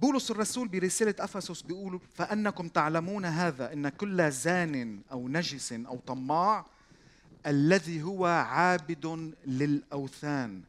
بولس 0.00 0.30
الرسول 0.30 0.68
برسالة 0.68 1.14
أفسس 1.18 1.62
بيقول 1.62 2.00
فأنكم 2.14 2.68
تعلمون 2.68 3.24
هذا 3.24 3.72
أن 3.72 3.88
كل 3.88 4.30
زان 4.30 5.00
أو 5.12 5.28
نجس 5.28 5.72
أو 5.72 5.98
طماع 6.06 6.66
الذي 7.46 8.02
هو 8.02 8.26
عابد 8.26 9.34
للأوثان 9.46 10.62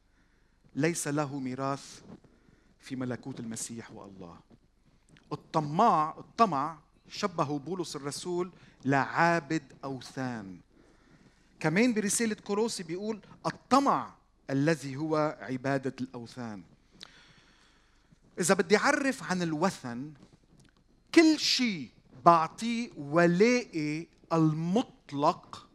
ليس 0.76 1.08
له 1.08 1.40
ميراث 1.40 2.02
في 2.80 2.96
ملكوت 2.96 3.40
المسيح 3.40 3.92
والله. 3.92 4.38
الطماع 5.32 6.16
الطمع 6.18 6.78
شبهه 7.10 7.60
بولس 7.60 7.96
الرسول 7.96 8.52
لعابد 8.86 9.64
أوثان. 9.84 10.58
كمان 11.60 11.94
برسالة 11.94 12.36
كوروسي 12.36 12.84
بيقول 12.84 13.20
الطمع 13.46 14.14
الذي 14.50 14.96
هو 14.96 15.38
عبادة 15.42 15.94
الأوثان. 16.02 16.64
إذا 18.39 18.53
بدي 18.53 18.77
أعرف 18.77 19.24
عن 19.24 19.41
الوثن 19.41 20.13
كل 21.15 21.39
شيء 21.39 21.89
بعطيه 22.25 22.89
ولائي 22.98 24.08
المطلق 24.34 25.67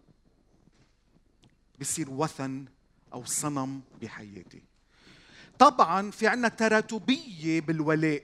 بصير 1.80 2.10
وثن 2.10 2.64
أو 3.12 3.24
صنم 3.24 3.80
بحياتي. 4.02 4.62
طبعا 5.58 6.10
في 6.10 6.26
عنا 6.26 6.48
تراتبية 6.48 7.60
بالولاء. 7.60 8.22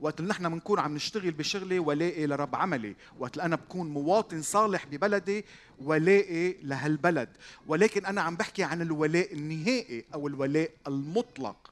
وقت 0.00 0.20
اللي 0.20 0.30
نحن 0.30 0.48
بنكون 0.48 0.78
عم 0.78 0.94
نشتغل 0.94 1.30
بشغلي 1.30 1.78
ولائي 1.78 2.26
لرب 2.26 2.56
عملي. 2.56 2.96
وقت 3.18 3.32
اللي 3.32 3.44
أنا 3.44 3.56
بكون 3.56 3.88
مواطن 3.90 4.42
صالح 4.42 4.86
ببلدي 4.86 5.44
ولائي 5.78 6.58
لهالبلد. 6.62 7.28
ولكن 7.66 8.06
أنا 8.06 8.22
عم 8.22 8.36
بحكي 8.36 8.62
عن 8.62 8.82
الولاء 8.82 9.34
النهائي 9.34 10.04
أو 10.14 10.28
الولاء 10.28 10.70
المطلق. 10.86 11.69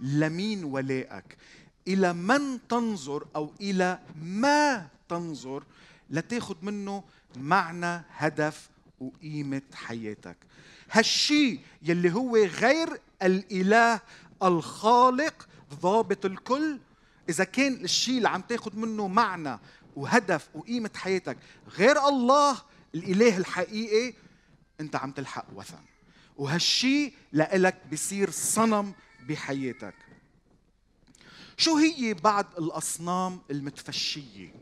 لمين 0.00 0.64
ولائك؟ 0.64 1.36
إلى 1.88 2.12
من 2.12 2.58
تنظر 2.68 3.26
أو 3.36 3.52
إلى 3.60 3.98
ما 4.22 4.88
تنظر 5.08 5.64
لتاخذ 6.10 6.56
منه 6.62 7.04
معنى 7.36 8.02
هدف 8.10 8.68
وقيمه 9.00 9.62
حياتك. 9.74 10.36
هالشي 10.90 11.60
يلي 11.82 12.12
هو 12.12 12.36
غير 12.36 13.00
الإله 13.22 14.00
الخالق 14.42 15.48
ضابط 15.80 16.24
الكل 16.24 16.78
إذا 17.28 17.44
كان 17.44 17.72
الشيء 17.72 18.16
اللي 18.16 18.28
عم 18.28 18.40
تاخذ 18.40 18.76
منه 18.76 19.08
معنى 19.08 19.58
وهدف 19.96 20.48
وقيمه 20.54 20.90
حياتك 20.94 21.36
غير 21.76 22.08
الله 22.08 22.58
الإله 22.94 23.36
الحقيقي 23.36 24.14
أنت 24.80 24.96
عم 24.96 25.10
تلحق 25.10 25.46
وثن. 25.54 25.78
وهالشي 26.36 27.12
لإلك 27.32 27.76
بصير 27.92 28.30
صنم 28.30 28.92
بحياتك. 29.28 29.94
شو 31.56 31.76
هي 31.76 32.14
بعض 32.14 32.46
الأصنام 32.58 33.40
المتفشية؟ 33.50 34.54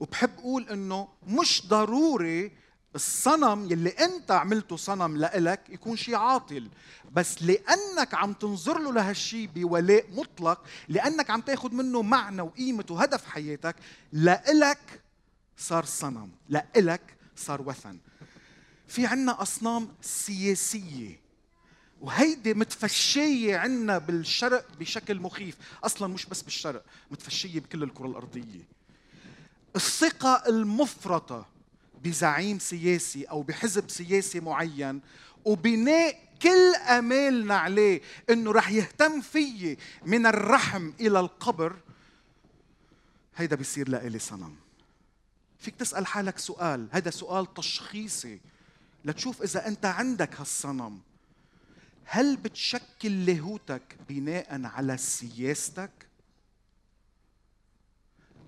وبحب 0.00 0.38
أقول 0.38 0.68
أنه 0.68 1.08
مش 1.26 1.66
ضروري 1.66 2.52
الصنم 2.94 3.72
يلي 3.72 3.90
أنت 3.90 4.30
عملته 4.30 4.76
صنم 4.76 5.16
لإلك 5.16 5.60
يكون 5.68 5.96
شيء 5.96 6.14
عاطل 6.14 6.68
بس 7.12 7.42
لأنك 7.42 8.14
عم 8.14 8.32
تنظر 8.32 8.78
له 8.78 8.92
لهالشيء 8.92 9.48
بولاء 9.54 10.04
مطلق 10.10 10.64
لأنك 10.88 11.30
عم 11.30 11.40
تاخذ 11.40 11.74
منه 11.74 12.02
معنى 12.02 12.42
وقيمة 12.42 12.84
وهدف 12.90 13.26
حياتك 13.26 13.76
لإلك 14.12 15.02
صار 15.56 15.84
صنم 15.84 16.30
لإلك 16.48 17.16
صار 17.36 17.62
وثن. 17.62 17.98
في 18.88 19.06
عنا 19.06 19.42
أصنام 19.42 19.88
سياسية. 20.00 21.20
وهيدي 22.00 22.54
متفشية 22.54 23.56
عنا 23.56 23.98
بالشرق 23.98 24.66
بشكل 24.80 25.20
مخيف. 25.20 25.56
أصلا 25.84 26.08
مش 26.08 26.26
بس 26.26 26.42
بالشرق 26.42 26.84
متفشية 27.10 27.60
بكل 27.60 27.82
الكرة 27.82 28.06
الأرضية. 28.06 28.68
الثقة 29.76 30.42
المفرطة 30.48 31.46
بزعيم 32.04 32.58
سياسي 32.58 33.24
أو 33.24 33.42
بحزب 33.42 33.90
سياسي 33.90 34.40
معين 34.40 35.00
وبناء 35.44 36.30
كل 36.42 36.74
آمالنا 36.74 37.56
عليه 37.58 38.00
إنه 38.30 38.52
رح 38.52 38.70
يهتم 38.70 39.20
فيي 39.20 39.78
من 40.06 40.26
الرحم 40.26 40.92
إلى 41.00 41.20
القبر 41.20 41.76
هيدا 43.36 43.56
بيصير 43.56 43.88
لإلي 43.88 44.18
صنم. 44.18 44.56
فيك 45.58 45.74
تسأل 45.76 46.06
حالك 46.06 46.38
سؤال 46.38 46.88
هذا 46.90 47.10
سؤال 47.10 47.54
تشخيصي 47.54 48.40
لتشوف 49.04 49.42
إذا 49.42 49.66
أنت 49.66 49.86
عندك 49.86 50.40
هالصنم. 50.40 51.00
هل 52.12 52.36
بتشكل 52.36 53.26
لاهوتك 53.26 53.96
بناء 54.08 54.64
على 54.64 54.96
سياستك؟ 54.96 55.90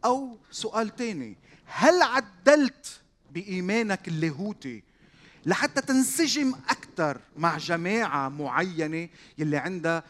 أو 0.05 0.39
سؤال 0.51 0.97
تاني 0.97 1.37
هل 1.65 2.03
عدلت 2.03 3.01
بإيمانك 3.31 4.09
اللاهوتي 4.09 4.83
لحتى 5.47 5.81
تنسجم 5.81 6.55
أكثر 6.69 7.21
مع 7.37 7.59
جماعة 7.59 8.29
معينة 8.29 9.09
يلي 9.39 9.57
عندها 9.57 10.05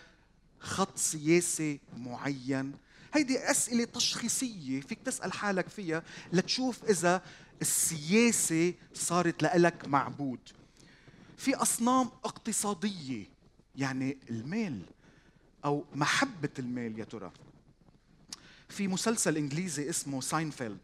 خط 0.61 0.99
سياسي 0.99 1.81
معين 1.97 2.73
هيدي 3.15 3.39
أسئلة 3.51 3.85
تشخيصية 3.85 4.81
فيك 4.81 4.99
تسأل 5.05 5.33
حالك 5.33 5.69
فيها 5.69 6.03
لتشوف 6.33 6.85
إذا 6.85 7.23
السياسة 7.63 8.75
صارت 8.95 9.43
لك 9.43 9.89
معبود 9.89 10.41
في 11.37 11.55
أصنام 11.55 12.11
اقتصادية 12.25 13.32
يعني 13.77 14.19
المال 14.31 14.83
أو 15.65 15.85
محبة 15.95 16.51
المال 16.59 16.99
يا 16.99 17.05
ترى. 17.05 17.33
في 18.69 18.89
مسلسل 18.89 19.37
إنجليزي 19.37 19.91
اسمه 19.91 20.21
ساينفيلد 20.21 20.79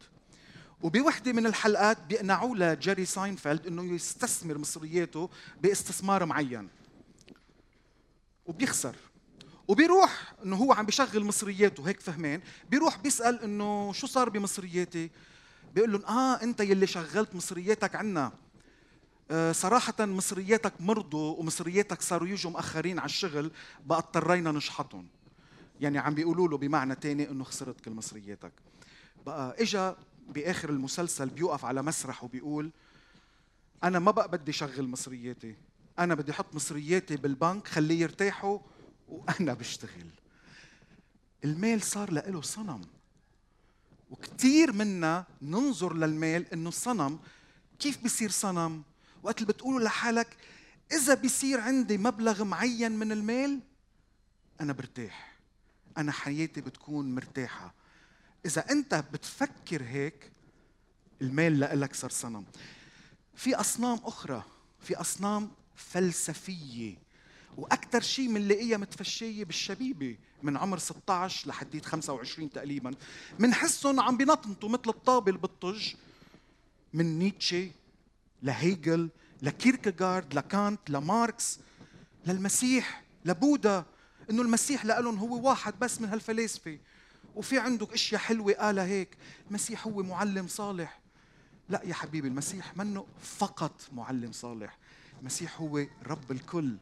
وبوحدة 0.81 1.33
من 1.33 1.45
الحلقات 1.45 2.05
بيقنعوا 2.05 2.55
لجيري 2.55 3.05
ساينفيلد 3.05 3.67
إنه 3.67 3.83
يستثمر 3.83 4.57
مصرياته 4.57 5.29
باستثمار 5.61 6.25
معين. 6.25 6.69
وبيخسر. 8.45 8.95
وبيروح 9.67 10.33
إنه 10.45 10.55
هو 10.55 10.73
عم 10.73 10.85
بيشغل 10.85 11.23
مصرياته 11.23 11.87
هيك 11.87 11.99
فهمان؟ 11.99 12.41
بيروح 12.69 12.97
بيسأل 12.97 13.43
إنه 13.43 13.93
شو 13.93 14.07
صار 14.07 14.29
بمصرياتي؟ 14.29 15.09
بيقول 15.75 15.91
لهم 15.91 16.05
آه 16.05 16.43
أنت 16.43 16.59
يلي 16.59 16.87
شغلت 16.87 17.35
مصرياتك 17.35 17.95
عنا. 17.95 18.31
صراحة 19.51 20.05
مصرياتك 20.05 20.73
مرضوا 20.79 21.35
ومصرياتك 21.37 22.01
صاروا 22.01 22.27
يجوا 22.27 22.51
مأخرين 22.51 22.99
على 22.99 23.05
الشغل 23.05 23.51
بقى 23.85 23.97
اضطرينا 23.97 24.51
نشحطهم. 24.51 25.07
يعني 25.81 25.97
عم 25.97 26.13
بيقولوا 26.13 26.47
له 26.47 26.57
بمعنى 26.57 26.95
تاني 26.95 27.29
إنه 27.29 27.43
خسرت 27.43 27.81
كل 27.81 27.91
مصرياتك. 27.91 28.51
بقى 29.25 29.55
إجا 29.61 29.97
بآخر 30.27 30.69
المسلسل 30.69 31.29
بيوقف 31.29 31.65
على 31.65 31.81
مسرح 31.81 32.23
وبيقول 32.23 32.71
أنا 33.83 33.99
ما 33.99 34.11
بقى 34.11 34.31
بدي 34.31 34.51
شغل 34.51 34.87
مصرياتي. 34.87 35.55
أنا 35.99 36.15
بدي 36.15 36.31
أحط 36.31 36.55
مصرياتي 36.55 37.17
بالبنك 37.17 37.67
خليه 37.67 38.01
يرتاحوا 38.01 38.59
وأنا 39.07 39.53
بشتغل. 39.53 40.09
المال 41.43 41.81
صار 41.81 42.11
له 42.11 42.41
صنم. 42.41 42.81
وكثير 44.09 44.71
منا 44.71 45.25
ننظر 45.41 45.93
للمال 45.93 46.53
إنه 46.53 46.69
صنم 46.69 47.19
كيف 47.79 48.03
بيصير 48.03 48.29
صنم؟ 48.29 48.83
وقت 49.23 49.41
اللي 49.41 49.53
بتقولوا 49.53 49.79
لحالك 49.79 50.37
إذا 50.91 51.13
بيصير 51.13 51.59
عندي 51.59 51.97
مبلغ 51.97 52.43
معين 52.43 52.91
من 52.91 53.11
المال 53.11 53.59
أنا 54.61 54.73
برتاح. 54.73 55.39
أنا 55.97 56.11
حياتي 56.11 56.61
بتكون 56.61 57.15
مرتاحة. 57.15 57.73
إذا 58.45 58.71
أنت 58.71 59.03
بتفكر 59.13 59.83
هيك 59.83 60.31
المال 61.21 61.59
لك 61.59 61.95
صار 61.95 62.09
صنم 62.09 62.45
في 63.35 63.55
أصنام 63.55 63.99
أخرى 64.03 64.43
في 64.79 64.95
أصنام 64.95 65.51
فلسفية. 65.75 66.95
وأكثر 67.57 68.01
شيء 68.01 68.33
بنلاقيها 68.33 68.77
متفشية 68.77 69.43
بالشبيبة 69.43 70.17
من 70.43 70.57
عمر 70.57 70.77
16 70.77 71.49
لحديت 71.49 71.85
25 71.85 72.49
تقريبا. 72.49 72.95
بنحسهم 73.39 73.99
عم 73.99 74.17
بينطنطوا 74.17 74.69
مثل 74.69 74.83
الطابل 74.87 75.37
بالطج. 75.37 75.93
من 76.93 77.19
نيتشه 77.19 77.71
لهيجل 78.43 79.09
لكيركغارد 79.41 80.33
لكانت 80.33 80.89
لماركس 80.89 81.59
للمسيح 82.25 83.03
لبودا 83.25 83.85
إنه 84.29 84.41
المسيح 84.41 84.85
لهم 84.85 85.17
هو 85.17 85.49
واحد 85.49 85.79
بس 85.79 86.01
من 86.01 86.09
هالفلاسفه 86.09 86.77
وفي 87.35 87.59
عندك 87.59 87.93
أشياء 87.93 88.21
حلوة 88.21 88.53
قالها 88.53 88.85
هيك. 88.85 89.17
المسيح 89.49 89.87
هو 89.87 90.03
معلم 90.03 90.47
صالح. 90.47 90.99
لا 91.69 91.81
يا 91.85 91.93
حبيبي 91.93 92.27
المسيح 92.27 92.77
منه 92.77 93.05
فقط 93.21 93.81
معلم 93.91 94.31
صالح. 94.31 94.77
المسيح 95.19 95.61
هو 95.61 95.85
رب 96.07 96.31
الكل. 96.31 96.77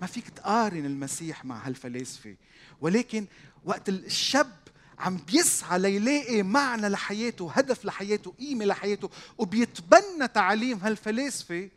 ما 0.00 0.06
فيك 0.06 0.28
تقارن 0.28 0.86
المسيح 0.86 1.44
مع 1.44 1.66
هالفلاسفه 1.66 2.36
ولكن 2.80 3.26
وقت 3.64 3.88
الشاب 3.88 4.52
عم 5.00 5.16
بيسعى 5.16 5.78
ليلاقي 5.78 6.42
معنى 6.42 6.88
لحياته 6.88 7.52
هدف 7.52 7.84
لحياته 7.84 8.30
قيمة 8.30 8.64
لحياته 8.64 9.10
وبيتبنى 9.38 10.28
تعاليم 10.34 10.78
هالفلاسفة 10.78 11.68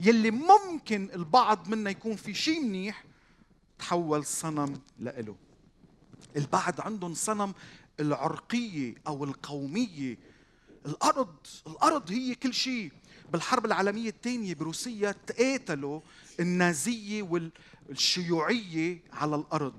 يلي 0.00 0.30
ممكن 0.30 1.08
البعض 1.14 1.68
منا 1.68 1.90
يكون 1.90 2.16
في 2.16 2.34
شيء 2.34 2.60
منيح 2.60 3.04
تحول 3.78 4.24
صنم 4.24 4.80
لإله. 4.98 5.36
البعض 6.36 6.80
عندهم 6.80 7.14
صنم 7.14 7.54
العرقية 8.00 8.94
أو 9.06 9.24
القومية. 9.24 10.18
الأرض 10.86 11.34
الأرض 11.66 12.10
هي 12.10 12.34
كل 12.34 12.54
شيء 12.54 12.92
بالحرب 13.32 13.66
العالمية 13.66 14.08
الثانية 14.08 14.54
بروسيا 14.54 15.14
تقاتلوا 15.26 16.00
النازية 16.40 17.22
والشيوعية 17.22 19.02
على 19.12 19.36
الأرض. 19.36 19.78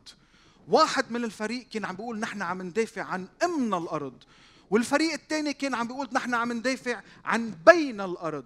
واحد 0.71 1.11
من 1.11 1.23
الفريق 1.23 1.69
كان 1.69 1.85
عم 1.85 1.95
بيقول 1.95 2.19
نحن 2.19 2.41
عم 2.41 2.61
ندافع 2.61 3.03
عن 3.03 3.27
أمن 3.43 3.73
الأرض 3.73 4.23
والفريق 4.69 5.13
الثاني 5.13 5.53
كان 5.53 5.75
عم 5.75 5.87
بيقول 5.87 6.09
نحن 6.13 6.33
عم 6.33 6.51
ندافع 6.51 7.01
عن 7.25 7.55
بين 7.65 8.01
الأرض. 8.01 8.45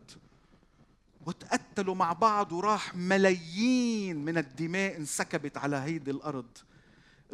وتقتلوا 1.26 1.96
مع 1.96 2.14
بعض 2.14 2.52
وراح 2.52 2.96
ملايين 2.96 4.26
من 4.26 4.38
الدماء 4.38 4.98
انسكبت 4.98 5.58
على 5.58 5.76
هيدي 5.76 6.12
الأرض. 6.12 6.58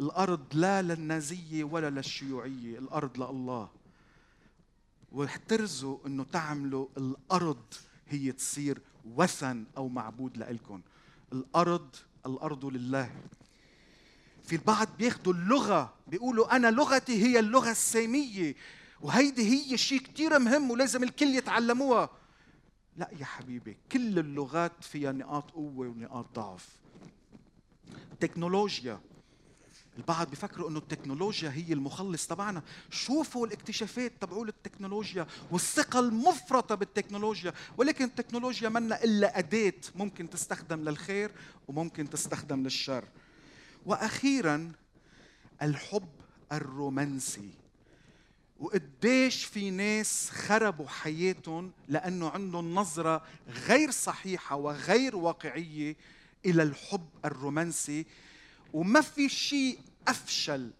الأرض 0.00 0.44
لا 0.52 0.82
للنازية 0.82 1.64
ولا 1.64 1.90
للشيوعية 1.90 2.78
الأرض 2.78 3.20
لله 3.20 3.70
واحترزوا 5.12 5.98
أنه 6.06 6.24
تعملوا 6.24 6.86
الأرض 6.96 7.64
هي 8.08 8.32
تصير 8.32 8.80
وثن 9.14 9.64
أو 9.76 9.88
معبود 9.88 10.36
لإلكم. 10.36 10.80
الأرض 11.32 11.96
الأرض 12.26 12.64
لله. 12.64 13.10
في 14.52 14.58
البعض 14.58 14.88
بياخذوا 14.98 15.32
اللغة 15.32 15.94
بيقولوا 16.06 16.56
أنا 16.56 16.70
لغتي 16.70 17.22
هي 17.22 17.38
اللغة 17.38 17.70
السامية 17.70 18.54
وهيدي 19.00 19.42
هي 19.50 19.78
شيء 19.78 20.00
كثير 20.00 20.38
مهم 20.38 20.70
ولازم 20.70 21.02
الكل 21.02 21.26
يتعلموها. 21.26 22.10
لا 22.96 23.10
يا 23.20 23.24
حبيبي 23.24 23.76
كل 23.92 24.18
اللغات 24.18 24.72
فيها 24.80 25.12
نقاط 25.12 25.50
قوة 25.50 25.88
ونقاط 25.88 26.26
ضعف. 26.34 26.68
تكنولوجيا. 28.20 29.00
البعض 29.98 30.30
بيفكروا 30.30 30.70
إنه 30.70 30.78
التكنولوجيا 30.78 31.50
هي 31.50 31.72
المخلص 31.72 32.26
تبعنا. 32.26 32.62
شوفوا 32.90 33.46
الاكتشافات 33.46 34.12
تبعول 34.20 34.48
التكنولوجيا 34.48 35.26
والثقة 35.50 36.00
المفرطة 36.00 36.74
بالتكنولوجيا 36.74 37.52
ولكن 37.76 38.04
التكنولوجيا 38.04 38.68
منا 38.68 39.04
إلا 39.04 39.38
أداة 39.38 39.80
ممكن 39.94 40.30
تستخدم 40.30 40.80
للخير 40.80 41.30
وممكن 41.68 42.10
تستخدم 42.10 42.62
للشر. 42.62 43.04
وأخيرا 43.86 44.72
الحب 45.62 46.08
الرومانسي. 46.52 47.50
وقديش 48.60 49.44
في 49.44 49.70
ناس 49.70 50.30
خربوا 50.30 50.88
حياتهم 50.88 51.72
لأنه 51.88 52.28
عندهم 52.28 52.74
نظرة 52.74 53.22
غير 53.48 53.90
صحيحة 53.90 54.56
وغير 54.56 55.16
واقعية 55.16 55.96
إلى 56.46 56.62
الحب 56.62 57.08
الرومانسي. 57.24 58.06
وما 58.72 59.00
في 59.00 59.28
شيء 59.28 59.78
أفشل 60.08 60.70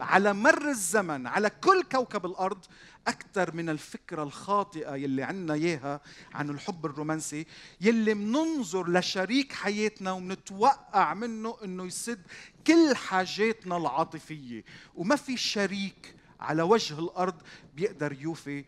على 0.00 0.32
مر 0.32 0.68
الزمن 0.68 1.26
على 1.26 1.50
كل 1.50 1.82
كوكب 1.92 2.26
الأرض 2.26 2.64
أكثر 3.08 3.54
من 3.54 3.68
الفكرة 3.68 4.22
الخاطئة 4.22 4.94
يلي 4.94 5.22
عنا 5.22 5.54
إياها 5.54 6.00
عن 6.34 6.50
الحب 6.50 6.86
الرومانسي 6.86 7.46
يلي 7.80 8.14
مننظر 8.14 8.88
لشريك 8.88 9.52
حياتنا 9.52 10.12
ومنتوقع 10.12 11.14
منه 11.14 11.56
إنه 11.64 11.84
يسد 11.84 12.22
كل 12.66 12.96
حاجاتنا 12.96 13.76
العاطفية. 13.76 14.64
وما 14.94 15.16
في 15.16 15.36
شريك 15.36 16.14
على 16.40 16.62
وجه 16.62 16.98
الأرض 16.98 17.42
بيقدر 17.74 18.12
يوفي 18.12 18.64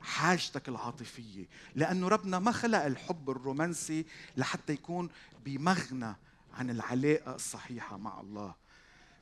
حاجتك 0.00 0.68
العاطفية. 0.68 1.48
لأنه 1.74 2.08
ربنا 2.08 2.38
ما 2.38 2.52
خلق 2.52 2.84
الحب 2.84 3.30
الرومانسي 3.30 4.06
لحتى 4.36 4.72
يكون 4.72 5.08
بمغنى 5.44 6.16
عن 6.54 6.70
العلاقة 6.70 7.34
الصحيحة 7.34 7.96
مع 7.96 8.20
الله. 8.20 8.65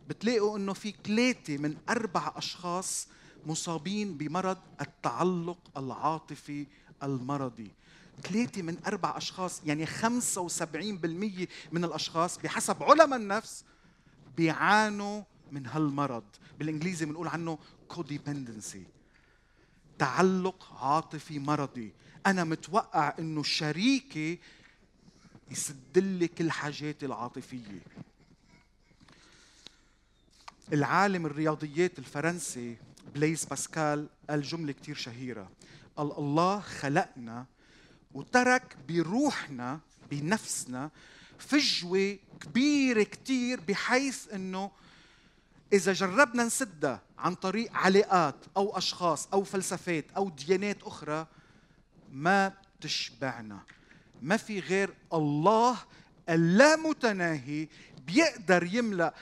بتلاقوا 0.08 0.58
إنه 0.58 0.72
في 0.72 0.94
ثلاثة 1.04 1.56
من 1.58 1.76
أربع 1.88 2.32
أشخاص 2.36 3.08
مصابين 3.46 4.16
بمرض 4.16 4.58
التعلق 4.80 5.58
العاطفي 5.76 6.66
المرضي. 7.02 7.70
ثلاثة 8.22 8.62
من 8.62 8.78
أربع 8.86 9.16
أشخاص 9.16 9.62
يعني 9.66 9.86
75% 9.86 11.48
من 11.72 11.84
الأشخاص 11.84 12.38
بحسب 12.38 12.82
علماء 12.82 13.18
النفس 13.18 13.64
بيعانوا 14.36 15.22
من 15.52 15.66
هالمرض. 15.66 16.24
بالإنجليزي 16.58 17.06
بنقول 17.06 17.28
عنه 17.28 17.58
codependency 17.92 18.78
تعلق 19.98 20.72
عاطفي 20.84 21.38
مرضي. 21.38 21.92
أنا 22.26 22.44
متوقع 22.44 23.14
إنه 23.18 23.42
شريكي 23.42 24.38
يسد 25.50 25.98
لي 25.98 26.28
كل 26.28 26.50
حاجاتي 26.50 27.06
العاطفية. 27.06 27.82
العالم 30.72 31.26
الرياضيات 31.26 31.98
الفرنسي 31.98 32.76
بليس 33.14 33.44
باسكال 33.44 34.08
قال 34.30 34.42
جملة 34.42 34.72
كتير 34.72 34.96
شهيرة. 34.96 35.50
قال 35.96 36.12
الله 36.18 36.60
خلقنا 36.60 37.46
وترك 38.14 38.76
بروحنا 38.88 39.80
بنفسنا 40.10 40.90
فجوة 41.38 42.18
كبيرة 42.40 43.02
كتير 43.02 43.60
بحيث 43.60 44.32
إنه 44.34 44.70
إذا 45.72 45.92
جربنا 45.92 46.44
نسدها 46.44 47.02
عن 47.18 47.34
طريق 47.34 47.72
علاقات 47.74 48.36
أو 48.56 48.78
أشخاص 48.78 49.28
أو 49.32 49.44
فلسفات 49.44 50.04
أو 50.16 50.30
ديانات 50.30 50.82
أخرى 50.82 51.26
ما 52.12 52.52
تشبعنا. 52.80 53.62
ما 54.22 54.36
في 54.36 54.60
غير 54.60 54.94
الله 55.12 55.76
اللامتناهي 56.28 57.68
بيقدر 58.06 58.68
يملأ 58.72 59.14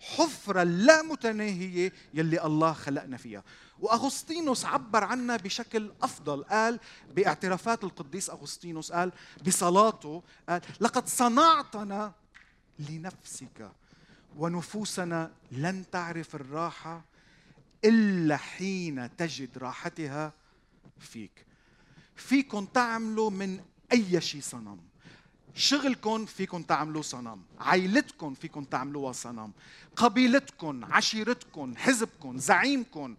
هالحفرة 0.00 0.62
اللامتناهية 0.62 1.92
يلي 2.14 2.44
الله 2.44 2.72
خلقنا 2.72 3.16
فيها. 3.16 3.44
وأغسطينوس 3.80 4.64
عبر 4.64 5.04
عنها 5.04 5.36
بشكل 5.36 5.92
أفضل. 6.02 6.44
قال 6.44 6.80
باعترافات 7.14 7.84
القديس 7.84 8.30
أغسطينوس 8.30 8.92
قال 8.92 9.12
بصلاته 9.46 10.22
قال 10.48 10.62
لقد 10.80 11.08
صنعتنا 11.08 12.12
لنفسك 12.78 13.70
ونفوسنا 14.36 15.32
لن 15.52 15.84
تعرف 15.90 16.34
الراحة 16.34 17.04
إلا 17.84 18.36
حين 18.36 19.16
تجد 19.16 19.58
راحتها 19.58 20.32
فيك. 20.98 21.46
فيكم 22.16 22.66
تعملوا 22.66 23.30
من 23.30 23.60
أي 23.92 24.20
شيء 24.20 24.40
صنم. 24.40 24.78
شغلكم 25.56 26.26
فيكم 26.26 26.62
تعملوه 26.62 27.02
صنم 27.02 27.42
عائلتكم 27.60 28.34
فيكم 28.34 28.64
تعملوها 28.64 29.12
صنم 29.12 29.52
قبيلتكم 29.96 30.84
عشيرتكم 30.84 31.76
حزبكم 31.76 32.38
زعيمكم 32.38 33.16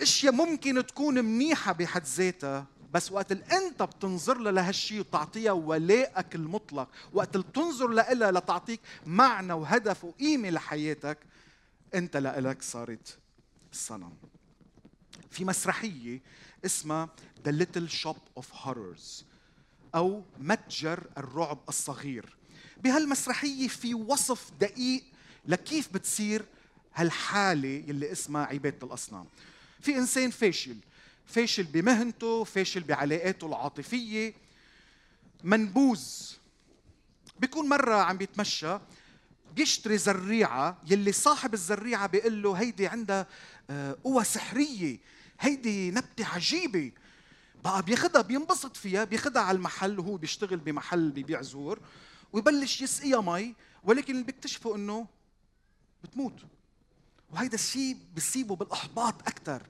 أشياء 0.00 0.32
ممكن 0.32 0.86
تكون 0.86 1.24
منيحة 1.24 1.72
بحد 1.72 2.04
ذاتها 2.04 2.66
بس 2.94 3.12
وقت 3.12 3.32
اللي 3.32 3.44
أنت 3.44 3.82
بتنظر 3.82 4.38
لها 4.38 4.52
لهالشيء 4.52 5.00
وتعطيها 5.00 5.52
ولائك 5.52 6.34
المطلق 6.34 6.88
وقت 7.12 7.36
اللي 7.36 7.46
بتنظر 7.46 7.88
لها 7.88 8.30
لتعطيك 8.32 8.80
معنى 9.06 9.52
وهدف 9.52 10.04
وقيمة 10.04 10.50
لحياتك 10.50 11.18
أنت 11.94 12.16
لإلك 12.16 12.62
صارت 12.62 13.18
صنم. 13.72 14.12
في 15.30 15.44
مسرحية 15.44 16.20
اسمها 16.64 17.08
The 17.48 17.52
Little 17.52 17.88
Shop 18.02 18.40
of 18.40 18.44
Horrors. 18.64 19.29
أو 19.94 20.22
متجر 20.38 21.06
الرعب 21.18 21.58
الصغير. 21.68 22.36
بهالمسرحية 22.82 23.68
في 23.68 23.94
وصف 23.94 24.50
دقيق 24.60 25.04
لكيف 25.46 25.88
بتصير 25.92 26.44
هالحالة 26.94 27.84
يلي 27.88 28.12
اسمها 28.12 28.46
عبادة 28.46 28.86
الأصنام. 28.86 29.26
في 29.80 29.96
إنسان 29.96 30.30
فاشل 30.30 30.76
فاشل 31.26 31.62
بمهنته 31.62 32.44
فاشل 32.44 32.80
بعلاقاته 32.80 33.46
العاطفية 33.46 34.34
منبوذ. 35.44 36.02
بيكون 37.40 37.68
مرة 37.68 37.94
عم 37.94 38.16
بيتمشى 38.16 38.78
بيشتري 39.56 39.98
زريعة 39.98 40.78
يلي 40.86 41.12
صاحب 41.12 41.54
الزريعة 41.54 42.06
بيقول 42.06 42.42
له 42.42 42.52
هيدي 42.52 42.86
عندها 42.86 43.26
آه، 43.70 43.96
قوة 44.04 44.22
سحرية 44.22 44.98
هيدي 45.40 45.90
نبتة 45.90 46.26
عجيبة. 46.26 46.92
بقى 47.64 47.82
بياخدها 47.82 48.22
بينبسط 48.22 48.76
فيها 48.76 49.04
بياخدها 49.04 49.42
على 49.42 49.56
المحل 49.56 49.98
وهو 49.98 50.16
بيشتغل 50.16 50.56
بمحل 50.56 51.10
ببيع 51.10 51.42
زهور 51.42 51.80
ويبلش 52.32 52.80
يسقيها 52.80 53.20
مي 53.20 53.54
ولكن 53.84 54.12
اللي 54.14 54.24
بيكتشفوا 54.24 54.76
إنه 54.76 55.06
بتموت. 56.04 56.34
وهيدا 57.30 57.54
الشيء 57.54 57.96
بيصيبه 58.14 58.56
بالأحباط 58.56 59.28
أكثر 59.28 59.62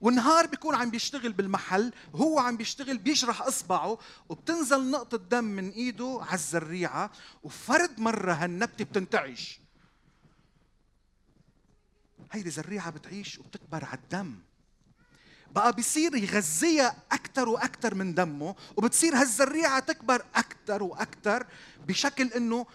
ونهار 0.00 0.46
بيكون 0.46 0.74
عم 0.74 0.90
بيشتغل 0.90 1.32
بالمحل 1.32 1.92
هو 2.14 2.38
عم 2.38 2.56
بيشتغل 2.56 2.98
بيجرح 2.98 3.42
إصبعه 3.42 3.98
وبتنزل 4.28 4.90
نقطة 4.90 5.16
دم 5.18 5.44
من 5.44 5.70
إيده 5.70 6.18
على 6.22 6.34
الزريعة 6.34 7.10
وفرد 7.42 8.00
مرة 8.00 8.32
هالنبتة 8.32 8.84
بتنتعش. 8.84 9.60
هيدي 12.32 12.50
زريعة 12.50 12.90
بتعيش 12.90 13.38
وبتكبر 13.38 13.84
على 13.84 13.98
الدم. 13.98 14.38
بقى 15.54 15.72
بيصير 15.72 16.14
يغذيها 16.14 16.96
أكثر 17.12 17.48
وأكثر 17.48 17.94
من 17.94 18.14
دمه 18.14 18.54
وبتصير 18.76 19.14
هالزريعة 19.16 19.78
تكبر 19.80 20.24
أكثر 20.34 20.82
وأكثر 20.82 21.46
بشكل 21.88 22.26
إنه 22.26 22.66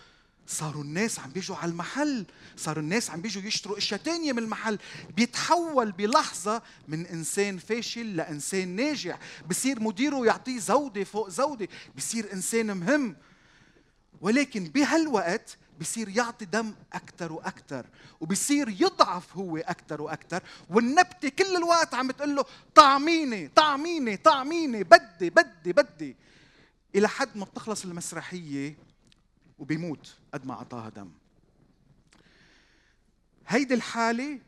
صاروا 0.48 0.84
الناس 0.84 1.20
عم 1.20 1.32
بيجوا 1.32 1.56
على 1.56 1.72
المحل 1.72 2.26
صاروا 2.58 2.84
الناس 2.84 3.10
عم 3.10 3.22
بيجوا 3.22 3.44
يشتروا 3.44 3.78
أشياء 3.78 4.00
تانية 4.00 4.32
من 4.34 4.40
المحل. 4.40 4.80
بيتحول 5.16 5.92
بلحظة 5.92 6.62
من 6.88 7.06
إنسان 7.06 7.58
فاشل 7.58 8.16
لإنسان 8.16 8.68
ناجح 8.68 9.20
بصير 9.50 9.80
مديره 9.80 10.26
يعطيه 10.26 10.60
زودة 10.60 11.04
فوق 11.04 11.30
زودة. 11.30 11.68
بصير 11.98 12.34
إنسان 12.34 12.78
مهم. 12.78 13.16
ولكن 14.22 14.64
بهالوقت 14.64 15.58
بصير 15.80 16.10
يعطي 16.10 16.46
دم 16.46 16.74
أكثر 16.94 17.34
وأكثر 17.34 17.86
وبصير 18.22 18.70
يضعف 18.70 19.38
هو 19.38 19.58
أكثر 19.58 20.02
وأكثر 20.02 20.44
والنبتة 20.70 21.30
كل 21.30 21.56
الوقت 21.56 21.94
عم 21.94 22.12
تقول 22.12 22.36
له 22.36 22.46
طعميني 22.76 23.48
طعميني 23.48 24.18
طعميني 24.18 24.84
بدي 24.84 25.30
بدي 25.30 25.74
بدي. 25.74 26.16
إلى 26.96 27.10
حد 27.10 27.38
ما 27.38 27.46
بتخلص 27.46 27.86
المسرحية 27.86 28.78
وبيموت 29.60 30.16
قد 30.34 30.46
ما 30.46 30.54
أعطاها 30.54 30.90
دم. 30.90 31.12
هيدي 33.48 33.74
الحالة 33.74 34.40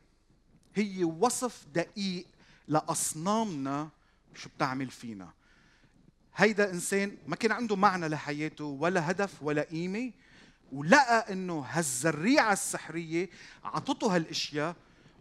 هي 0.76 1.04
وصف 1.04 1.66
دقيق 1.74 2.26
لأصنامنا 2.68 3.90
شو 4.36 4.50
بتعمل 4.50 4.90
فينا. 4.90 5.30
هيدا 6.36 6.72
إنسان 6.72 7.18
ما 7.28 7.36
كان 7.36 7.52
عنده 7.52 7.76
معنى 7.76 8.08
لحياته 8.08 8.66
ولا 8.66 9.12
هدف 9.12 9.44
ولا 9.44 9.62
قيمة. 9.62 10.12
ولقى 10.72 11.34
إنه 11.34 11.66
هالزريعه 11.70 12.54
السحرية 12.54 13.30
عطته 13.64 14.16
هالاشياء 14.16 14.76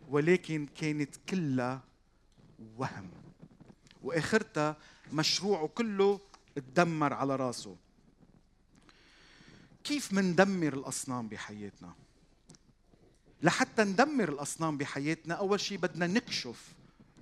ولكن 0.09 0.69
كانت 0.81 1.17
كلها 1.29 1.83
وهم. 2.77 3.11
وآخرتها 4.03 4.77
مشروعه 5.13 5.67
كله 5.67 6.21
تدمر 6.57 7.13
على 7.13 7.37
راسه. 7.37 7.77
كيف 9.85 10.13
مندمر 10.13 10.75
الأصنام 10.75 11.29
بحياتنا؟ 11.29 11.95
لحتى 13.43 13.85
ندمر 13.85 14.29
الأصنام 14.29 14.79
بحياتنا 14.79 15.35
أول 15.35 15.61
شيء 15.61 15.79
بدنا 15.79 16.07
نكشف 16.07 16.73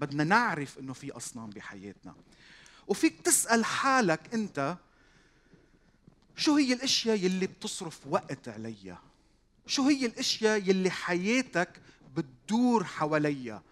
بدنا 0.00 0.24
نعرف 0.24 0.78
إنه 0.78 0.92
في 0.92 1.12
أصنام 1.12 1.50
بحياتنا. 1.50 2.14
وفيك 2.88 3.20
تسأل 3.20 3.64
حالك 3.64 4.34
أنت 4.34 4.76
شو 6.36 6.56
هي 6.56 6.72
الأشياء 6.72 7.16
يلي 7.16 7.46
بتصرف 7.46 8.06
وقت 8.06 8.48
عليها؟ 8.48 9.02
شو 9.66 9.88
هي 9.88 10.06
الأشياء 10.06 10.68
يلي 10.68 10.90
حياتك 10.90 11.68
بتدور 12.16 12.84
حواليها؟ 12.84 13.62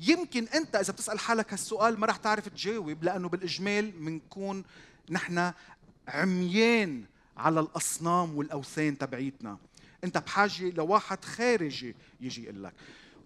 يمكن 0.00 0.44
أنت 0.44 0.76
إذا 0.76 0.92
بتسأل 0.92 1.18
حالك 1.18 1.52
هالسؤال 1.52 2.00
ما 2.00 2.06
رح 2.06 2.16
تعرف 2.16 2.48
تجاوب 2.48 3.04
لأنه 3.04 3.28
بالإجمال 3.28 3.90
بنكون 3.90 4.64
نحن 5.10 5.52
عميان 6.08 7.04
على 7.36 7.60
الأصنام 7.60 8.36
والأوثان 8.36 8.98
تبعيتنا. 8.98 9.58
أنت 10.04 10.18
بحاجة 10.18 10.70
لواحد 10.70 11.24
خارجي 11.24 11.94
يجي 12.20 12.44
يقول 12.44 12.64
لك. 12.64 12.72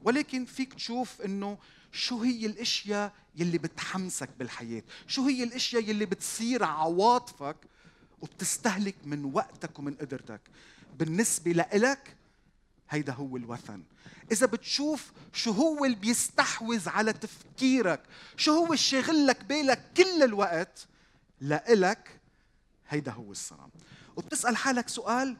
ولكن 0.04 0.44
فيك 0.44 0.74
تشوف 0.74 1.20
إنه 1.20 1.58
شو 1.92 2.22
هي 2.22 2.46
الأشياء 2.46 3.12
يلي 3.36 3.58
بتحمسك 3.58 4.28
بالحياة؟ 4.38 4.82
شو 5.06 5.26
هي 5.26 5.42
الأشياء 5.42 5.82
يلي 5.82 6.06
بتصير 6.06 6.64
عواطفك 6.64 7.56
وبتستهلك 8.20 8.96
من 9.04 9.24
وقتك 9.24 9.78
ومن 9.78 9.94
قدرتك. 9.94 10.40
بالنسبة 10.98 11.52
لإلك 11.52 12.16
هيدا 12.90 13.12
هو 13.12 13.36
الوثن. 13.36 13.82
إذا 14.32 14.46
بتشوف 14.46 15.12
شو 15.32 15.50
هو 15.50 15.84
اللي 15.84 15.96
بيستحوذ 15.96 16.88
على 16.88 17.12
تفكيرك 17.12 18.02
شو 18.36 18.52
هو 18.52 18.72
الشاغل 18.72 19.26
لك 19.26 19.44
بالك 19.44 19.92
كل 19.96 20.22
الوقت 20.22 20.86
لإلك 21.40 22.20
هيدا 22.88 23.12
هو 23.12 23.30
الصنم. 23.32 23.70
وبتسأل 24.16 24.56
حالك 24.56 24.88
سؤال 24.88 25.36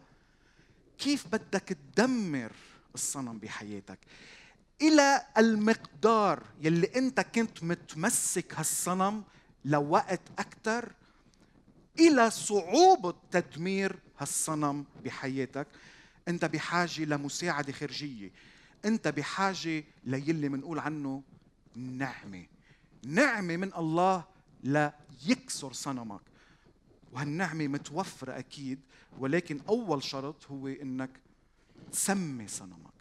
كيف 0.98 1.26
بدك 1.26 1.78
تدمر 1.96 2.52
الصنم 2.94 3.38
بحياتك؟ 3.38 3.98
إلى 4.82 5.26
المقدار 5.38 6.42
يلي 6.60 6.90
أنت 6.96 7.20
كنت 7.20 7.64
متمسك 7.64 8.54
هالصنم 8.54 9.24
لوقت 9.64 10.20
أكثر 10.38 10.92
إلى 12.00 12.30
صعوبه 12.30 13.14
تدمير 13.30 13.98
هالصنم 14.18 14.84
بحياتك. 15.04 15.66
أنت 16.28 16.44
بحاجة 16.44 17.04
لمساعدة 17.04 17.72
خارجية. 17.72 18.30
أنت 18.84 19.08
بحاجة 19.08 19.84
ليلي 20.04 20.48
منقول 20.48 20.78
عنه 20.78 21.22
نعمة. 21.76 22.46
نعمة 23.04 23.56
من 23.56 23.74
الله 23.74 24.24
ليكسر 24.64 25.72
صنمك. 25.72 26.20
وهالنعمة 27.12 27.66
متوفرة 27.66 28.38
أكيد 28.38 28.80
ولكن 29.18 29.60
أول 29.68 30.02
شرط 30.02 30.46
هو 30.50 30.68
إنك 30.68 31.10
تسمي 31.92 32.48
صنمك. 32.48 33.00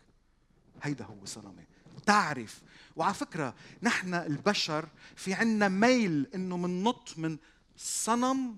هيدا 0.83 1.05
هو 1.05 1.25
صنمي. 1.25 1.63
تعرف 2.05 2.61
وعلى 2.95 3.13
فكرة 3.13 3.55
نحن 3.83 4.13
البشر 4.13 4.89
في 5.15 5.33
عنا 5.33 5.67
ميل 5.67 6.27
إنه 6.35 6.57
مننط 6.57 7.13
من 7.17 7.37
صنم 7.77 8.57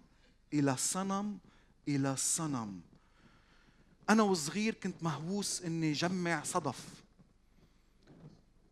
إلى 0.54 0.78
صنم 0.78 1.38
إلى 1.88 2.16
صنم. 2.18 2.82
أنا 4.10 4.24
وصغير 4.24 4.74
كنت 4.74 5.04
مهووس 5.04 5.62
إني 5.62 5.94
جمع 5.94 6.44
صدف. 6.44 6.86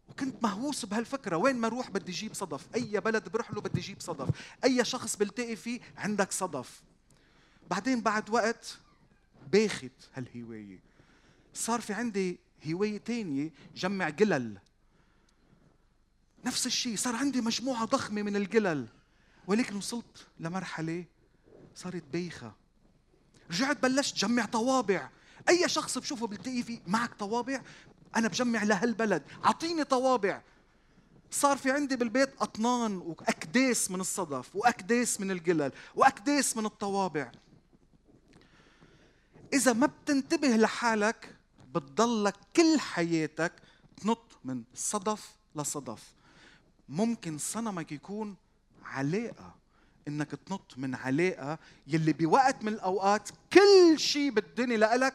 وكنت 0.10 0.44
مهووس 0.44 0.86
بهالفكرة 0.86 1.38
وين 1.38 1.56
ما 1.56 1.68
أروح 1.68 1.90
بدي 1.90 2.12
أجيب 2.12 2.34
صدف. 2.34 2.68
أي 2.76 3.00
بلد 3.00 3.30
بروح 3.30 3.52
له 3.52 3.62
بدي 3.62 3.80
أجيب 3.80 4.02
صدف. 4.02 4.30
أي 4.64 4.86
شخص 4.86 5.16
بلتقي 5.16 5.56
فيه 5.56 5.80
عندك 5.98 6.32
صدف. 6.32 6.82
بعدين 7.70 8.02
بعد 8.02 8.30
وقت 8.30 8.78
باخت 9.52 10.10
هالهواية. 10.14 10.80
صار 11.54 11.82
في 11.82 11.94
عندي 11.94 12.40
هواية 12.72 12.98
تانية 12.98 13.52
جمع 13.76 14.10
قلل. 14.10 14.58
نفس 16.46 16.68
الشيء 16.68 16.96
صار 16.96 17.16
عندي 17.16 17.42
مجموعة 17.42 17.86
ضخمة 17.86 18.22
من 18.22 18.36
القلل. 18.36 18.88
ولكن 19.48 19.76
وصلت 19.76 20.28
لمرحلة 20.40 21.06
صارت 21.80 22.04
بيخة. 22.04 22.54
رجعت 23.52 23.84
بلشت 23.84 24.16
جمع 24.16 24.46
طوابع. 24.46 25.10
أي 25.50 25.70
شخص 25.70 25.98
بشوفه 25.98 26.28
بلتقي 26.28 26.64
فيه 26.64 26.80
معك 26.88 27.14
طوابع 27.14 27.62
أنا 28.16 28.28
بجمع 28.28 28.64
لهالبلد. 28.64 29.24
أعطيني 29.46 29.84
طوابع. 29.84 30.42
صار 31.32 31.58
في 31.58 31.72
عندي 31.72 31.96
بالبيت 31.96 32.30
أطنان 32.42 32.98
وأكداس 32.98 33.92
من 33.92 34.00
الصدف 34.00 34.56
وأكداس 34.56 35.22
من 35.22 35.32
القلل 35.32 35.72
وأكداس 35.96 36.58
من 36.58 36.66
الطوابع. 36.66 37.32
إذا 39.54 39.74
ما 39.74 39.86
بتنتبه 39.86 40.48
لحالك 40.48 41.36
بتضلك 41.76 42.36
كل 42.56 42.80
حياتك 42.80 43.54
تنط 44.02 44.38
من 44.46 44.64
صدف 44.76 45.36
لصدف. 45.56 46.14
ممكن 46.90 47.38
صنمك 47.38 47.92
يكون 47.92 48.36
علاقة. 48.84 49.59
إنك 50.08 50.32
تنط 50.32 50.78
من 50.78 50.96
علاقة 50.96 51.60
يلي 51.88 52.14
بوقت 52.14 52.64
من 52.64 52.74
الأوقات 52.74 53.30
كل 53.54 54.00
شيء 54.00 54.32
بالدنيا 54.32 54.78
لإلك 54.78 55.14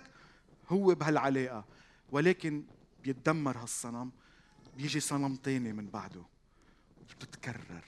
هو 0.69 0.95
بهالعلاقة. 0.95 1.65
ولكن 2.13 2.65
بيتدمر 3.03 3.59
هالصنم 3.59 4.11
بيجي 4.77 5.01
صنم 5.01 5.37
تاني 5.37 5.73
من 5.73 5.87
بعده. 5.87 6.23
بتتكرر. 7.11 7.85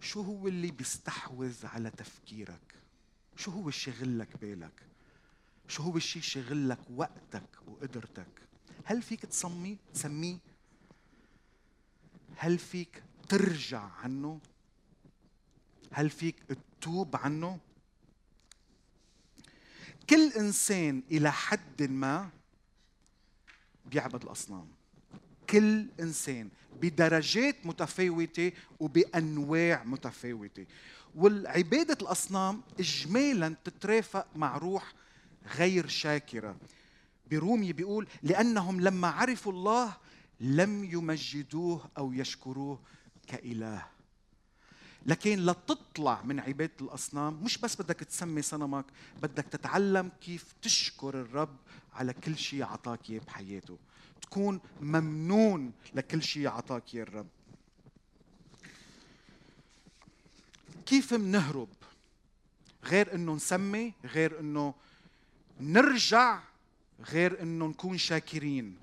شو 0.00 0.22
هو 0.22 0.48
اللي 0.48 0.70
بيستحوذ 0.70 1.66
على 1.66 1.90
تفكيرك؟ 1.90 2.74
شو 3.36 3.50
هو 3.50 3.68
الشغل 3.68 4.18
لك 4.18 4.28
بالك؟ 4.40 4.82
شو 5.68 5.82
هو 5.82 5.96
الشيء 5.96 6.22
شغل 6.22 6.68
لك 6.68 6.78
وقتك 6.96 7.48
وقدرتك؟ 7.66 8.42
هل 8.84 9.02
فيك 9.02 9.26
تسميه 9.26 9.76
تسميه؟ 9.94 10.38
هل 12.36 12.58
فيك 12.58 13.02
ترجع 13.28 13.80
عنه؟ 13.80 14.40
هل 15.92 16.10
فيك 16.10 16.36
تتوب 16.48 17.16
عنه؟ 17.16 17.58
كل 20.10 20.32
إنسان 20.32 21.02
إلى 21.10 21.32
حد 21.32 21.82
ما 21.82 22.30
بيعبد 23.86 24.22
الأصنام. 24.22 24.68
كل 25.50 25.86
إنسان 26.00 26.48
بدرجات 26.80 27.66
متفاوتة 27.66 28.52
وبأنواع 28.80 29.84
متفاوتة. 29.84 30.66
والعبادة 31.14 31.98
الأصنام 32.02 32.62
اجمالا 32.80 33.54
تترافق 33.64 34.26
مع 34.36 34.56
روح 34.56 34.92
غير 35.56 35.86
شاكرة. 35.86 36.56
برومي 37.30 37.72
بيقول 37.72 38.08
لأنهم 38.22 38.80
لما 38.80 39.08
عرفوا 39.08 39.52
الله 39.52 39.96
لم 40.40 40.84
يمجدوه 40.84 41.90
أو 41.98 42.12
يشكروه 42.12 42.80
كإله. 43.26 43.97
لكن 45.06 45.46
لتطلع 45.46 46.22
من 46.22 46.40
عبادة 46.40 46.72
الأصنام 46.80 47.44
مش 47.44 47.58
بس 47.58 47.82
بدك 47.82 47.96
تسمي 47.96 48.42
صنمك 48.42 48.84
بدك 49.22 49.44
تتعلم 49.44 50.10
كيف 50.20 50.44
تشكر 50.62 51.20
الرب 51.20 51.56
على 51.94 52.12
كل 52.12 52.38
شيء 52.38 52.62
عطاك 52.62 53.10
إياه 53.10 53.20
بحياته. 53.20 53.78
تكون 54.22 54.60
ممنون 54.80 55.72
لكل 55.94 56.22
شيء 56.22 56.48
عطاك 56.48 56.94
إياه 56.94 57.02
الرب. 57.02 57.26
كيف 60.86 61.14
منهرب؟ 61.14 61.68
غير 62.84 63.14
إنه 63.14 63.34
نسمي 63.34 63.92
غير 64.04 64.40
إنه 64.40 64.74
نرجع 65.60 66.40
غير 67.00 67.42
إنه 67.42 67.66
نكون 67.66 67.98
شاكرين. 67.98 68.76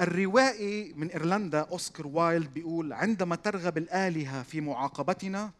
الروائي 0.00 0.92
من 0.92 1.10
إيرلندا 1.10 1.60
أوسكار 1.60 2.06
وايلد 2.06 2.54
بيقول 2.54 2.92
عندما 2.92 3.36
ترغب 3.36 3.78
الآلهة 3.78 4.42
في 4.42 4.60
معاقبتنا 4.60 5.50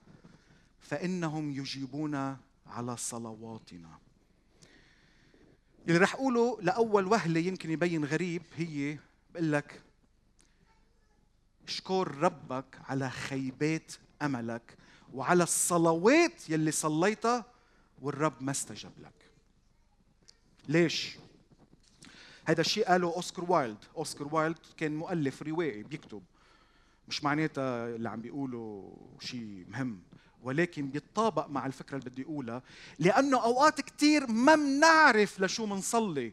فإنهم 0.81 1.51
يجيبون 1.51 2.37
على 2.67 2.97
صلواتنا. 2.97 3.99
اللي 5.89 5.99
رح 5.99 6.15
أقوله 6.15 6.59
لأول 6.63 7.07
وهلة 7.07 7.41
يمكن 7.41 7.71
يبين 7.71 8.05
غريب 8.05 8.43
هي 8.57 8.99
بقول 9.35 9.53
لك 9.53 9.83
اشكر 11.69 12.19
ربك 12.19 12.79
على 12.89 13.11
خيبات 13.11 13.93
أملك 14.23 14.77
وعلى 15.13 15.43
الصلوات 15.43 16.51
يلي 16.51 16.71
صليتها 16.71 17.45
والرب 18.03 18.43
ما 18.43 18.51
استجاب 18.51 18.93
لك. 18.99 19.31
ليش؟ 20.69 21.17
هذا 22.47 22.61
الشيء 22.61 22.85
قاله 22.85 23.15
أوسكار 23.17 23.45
وايلد. 23.51 23.85
أوسكار 23.97 24.35
وايلد 24.35 24.59
كان 24.77 24.97
مؤلف 24.97 25.43
روائي 25.43 25.83
بيكتب. 25.83 26.23
مش 27.09 27.25
معناتها 27.25 27.87
اللي 27.87 28.09
عم 28.09 28.21
بيقوله 28.21 28.93
شيء 29.21 29.65
مهم. 29.69 30.01
ولكن 30.43 30.89
بيتطابق 30.89 31.47
مع 31.47 31.67
الفكرة 31.67 31.99
اللي 31.99 32.11
بدي 32.11 32.23
أقولها 32.23 32.63
لأنه 32.99 33.45
أوقات 33.45 33.81
كثير 33.81 34.27
ما 34.27 34.55
بنعرف 34.55 35.41
لشو 35.41 35.67
منصلي. 35.67 36.33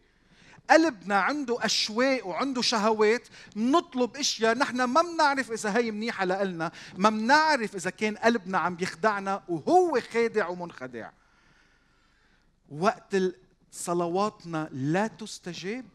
قلبنا 0.69 1.15
عنده 1.15 1.65
أشواق 1.65 2.28
وعنده 2.28 2.62
شهوات 2.62 3.28
نطلب 3.56 4.17
إشياء 4.17 4.58
نحن 4.58 4.84
ما 4.84 5.02
بنعرف 5.02 5.52
إذا 5.52 5.78
هي 5.78 5.91
منيحة 5.91 6.26
لنا 6.26 6.71
ما 6.97 7.10
بنعرف 7.10 7.76
إذا 7.76 7.89
كان 7.89 8.17
قلبنا 8.17 8.58
عم 8.58 8.76
بيخدعنا 8.76 9.43
وهو 9.50 10.02
خادع 10.13 10.47
ومنخدع. 10.47 11.10
وقت 12.69 13.15
صلواتنا 13.71 14.69
لا 14.71 15.08
تستجاب. 15.08 15.86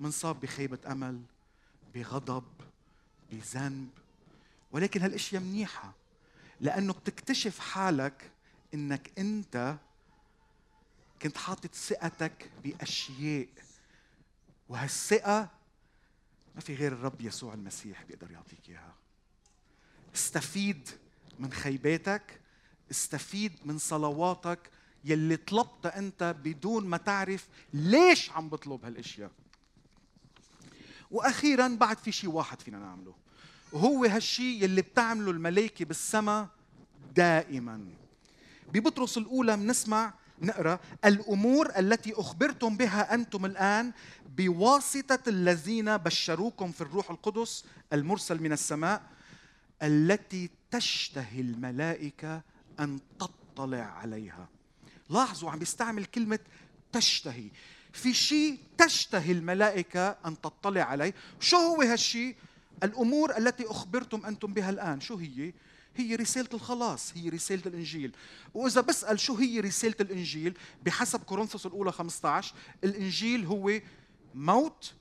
منصاب 0.00 0.40
بخيبة 0.40 0.78
أمل 0.86 1.22
بغضب 1.94 2.44
بذنب. 3.30 3.88
ولكن 4.72 5.02
هالأشياء 5.02 5.42
منيحة 5.42 5.92
لأنه 6.60 6.92
بتكتشف 6.92 7.58
حالك 7.58 8.30
إنك 8.74 9.10
أنت 9.18 9.76
كنت 11.22 11.36
حاطط 11.36 11.74
ثقتك 11.74 12.50
بأشياء. 12.64 13.48
وهالثقة 14.68 15.48
ما 16.54 16.60
في 16.60 16.74
غير 16.74 16.92
الرب 16.92 17.20
يسوع 17.20 17.54
المسيح 17.54 18.02
بيقدر 18.02 18.30
يعطيك 18.30 18.68
إياها. 18.68 18.94
استفيد 20.14 20.88
من 21.38 21.52
خيباتك 21.52 22.40
استفيد 22.90 23.52
من 23.64 23.78
صلواتك 23.78 24.70
يلي 25.04 25.36
طلبتها 25.36 25.98
أنت 25.98 26.36
بدون 26.44 26.86
ما 26.86 26.96
تعرف 26.96 27.48
ليش 27.72 28.30
عم 28.30 28.48
بطلب 28.48 28.84
هالأشياء. 28.84 29.30
وأخيرا 31.10 31.68
بعد 31.68 31.98
في 31.98 32.12
شيء 32.12 32.30
واحد 32.30 32.62
فينا 32.62 32.78
نعمله. 32.78 33.14
وهو 33.72 34.04
هالشيء 34.04 34.64
يلي 34.64 34.82
بتعمله 34.82 35.30
الملائكة 35.30 35.84
بالسماء 35.84 36.48
دائما. 37.14 37.84
ببطرس 38.72 39.18
الأولى 39.18 39.56
بنسمع 39.56 40.14
نقرأ 40.42 40.78
الأمور 41.04 41.78
التي 41.78 42.12
أخبرتم 42.12 42.76
بها 42.76 43.14
أنتم 43.14 43.46
الآن 43.46 43.92
بواسطة 44.36 45.28
الذين 45.28 45.96
بشروكم 45.96 46.72
في 46.72 46.80
الروح 46.80 47.10
القدس 47.10 47.64
المرسل 47.92 48.42
من 48.42 48.52
السماء 48.52 49.02
التي 49.82 50.50
تشتهي 50.70 51.40
الملائكة 51.40 52.42
أن 52.80 53.00
تطلع 53.18 53.82
عليها. 53.82 54.48
لاحظوا 55.10 55.50
عم 55.50 55.58
بيستعمل 55.58 56.04
كلمة 56.04 56.38
تشتهي. 56.92 57.50
في 57.92 58.14
شيء 58.14 58.58
تشتهي 58.78 59.32
الملائكة 59.32 60.08
أن 60.08 60.40
تطلع 60.40 60.82
عليه. 60.82 61.14
شو 61.40 61.56
هو 61.56 61.82
هالشيء؟ 61.82 62.36
الأمور 62.82 63.36
التي 63.36 63.64
أخبرتم 63.66 64.26
أنتم 64.26 64.54
بها 64.54 64.70
الآن 64.70 65.00
شو 65.00 65.16
هي؟ 65.16 65.52
هي 65.96 66.16
رسالة 66.16 66.48
الخلاص 66.54 67.12
هي 67.16 67.28
رسالة 67.28 67.62
الإنجيل. 67.66 68.16
وإذا 68.54 68.80
بسأل 68.80 69.20
شو 69.20 69.34
هي 69.34 69.60
رسالة 69.60 69.96
الإنجيل؟ 70.00 70.58
بحسب 70.82 71.20
كورنثوس 71.20 71.66
الأولى 71.66 71.92
15 71.92 72.54
الإنجيل 72.84 73.44
هو 73.44 73.80
موت 74.34 74.92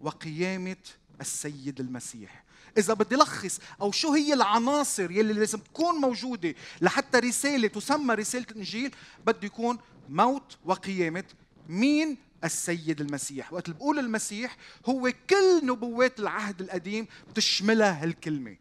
وقيامة 0.00 0.76
السيد 1.20 1.80
المسيح. 1.80 2.44
إذا 2.78 2.94
بدي 2.94 3.16
لخص 3.16 3.60
أو 3.80 3.92
شو 3.92 4.12
هي 4.12 4.34
العناصر 4.34 5.10
يلي 5.10 5.32
لازم 5.32 5.58
تكون 5.58 5.94
موجودة 5.94 6.54
لحتى 6.80 7.18
رسالة 7.18 7.68
تسمى 7.68 8.14
رسالة 8.14 8.46
الإنجيل 8.50 8.94
بده 9.26 9.46
يكون 9.46 9.78
موت 10.08 10.58
وقيامة 10.64 11.24
مين؟ 11.68 12.16
السيد 12.44 13.00
المسيح. 13.00 13.52
وقت 13.52 13.70
بقول 13.70 13.98
المسيح 13.98 14.56
هو 14.86 15.12
كل 15.30 15.66
نبوات 15.66 16.20
العهد 16.20 16.60
القديم 16.60 17.06
بتشملها 17.30 18.02
هالكلمة. 18.02 18.56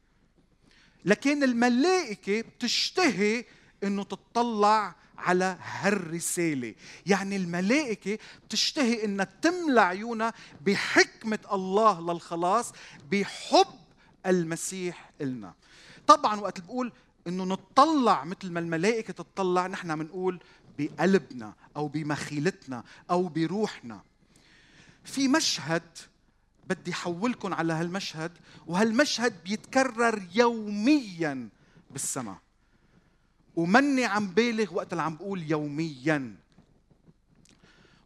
لكن 1.06 1.43
الملائكة 1.43 2.41
بتشتهي 2.41 3.46
إنه 3.84 4.04
تطلع 4.04 4.96
على 5.17 5.58
هالرسالة. 5.62 6.76
يعني 7.06 7.36
الملائكة 7.36 8.17
بتشتهي 8.46 9.06
إنها 9.06 9.28
تملى 9.41 9.82
عيونها 9.82 10.34
بحكمة 10.62 11.39
الله 11.54 12.02
للخلاص 12.13 12.74
بحب 13.12 13.80
المسيح 14.26 15.12
إلنا. 15.22 15.54
طبعا 16.08 16.39
وقت 16.39 16.62
بقول 16.62 16.91
إنه 17.28 17.43
نطلع 17.43 18.24
مثل 18.24 18.52
ما 18.52 18.60
الملائكة 18.60 19.13
تطلع 19.13 19.67
نحن 19.67 19.96
بنقول 19.96 20.39
بقلبنا 20.78 21.54
أو 21.76 21.88
بمخيلتنا 21.88 22.84
أو 23.12 23.28
بروحنا. 23.28 24.02
في 25.04 25.28
مشهد 25.28 25.84
بدي 26.70 26.92
احولكم 26.92 27.54
على 27.54 27.74
هالمشهد 27.74 28.32
وهالمشهد 28.68 29.44
بيتكرر 29.44 30.28
يوميا 30.36 31.50
بالسماء. 31.92 32.38
ومني 33.56 34.06
عم 34.06 34.28
بالغ 34.28 34.74
وقت 34.74 34.94
اللي 34.94 35.04
عم 35.04 35.16
بقول 35.16 35.52
يوميا. 35.52 36.36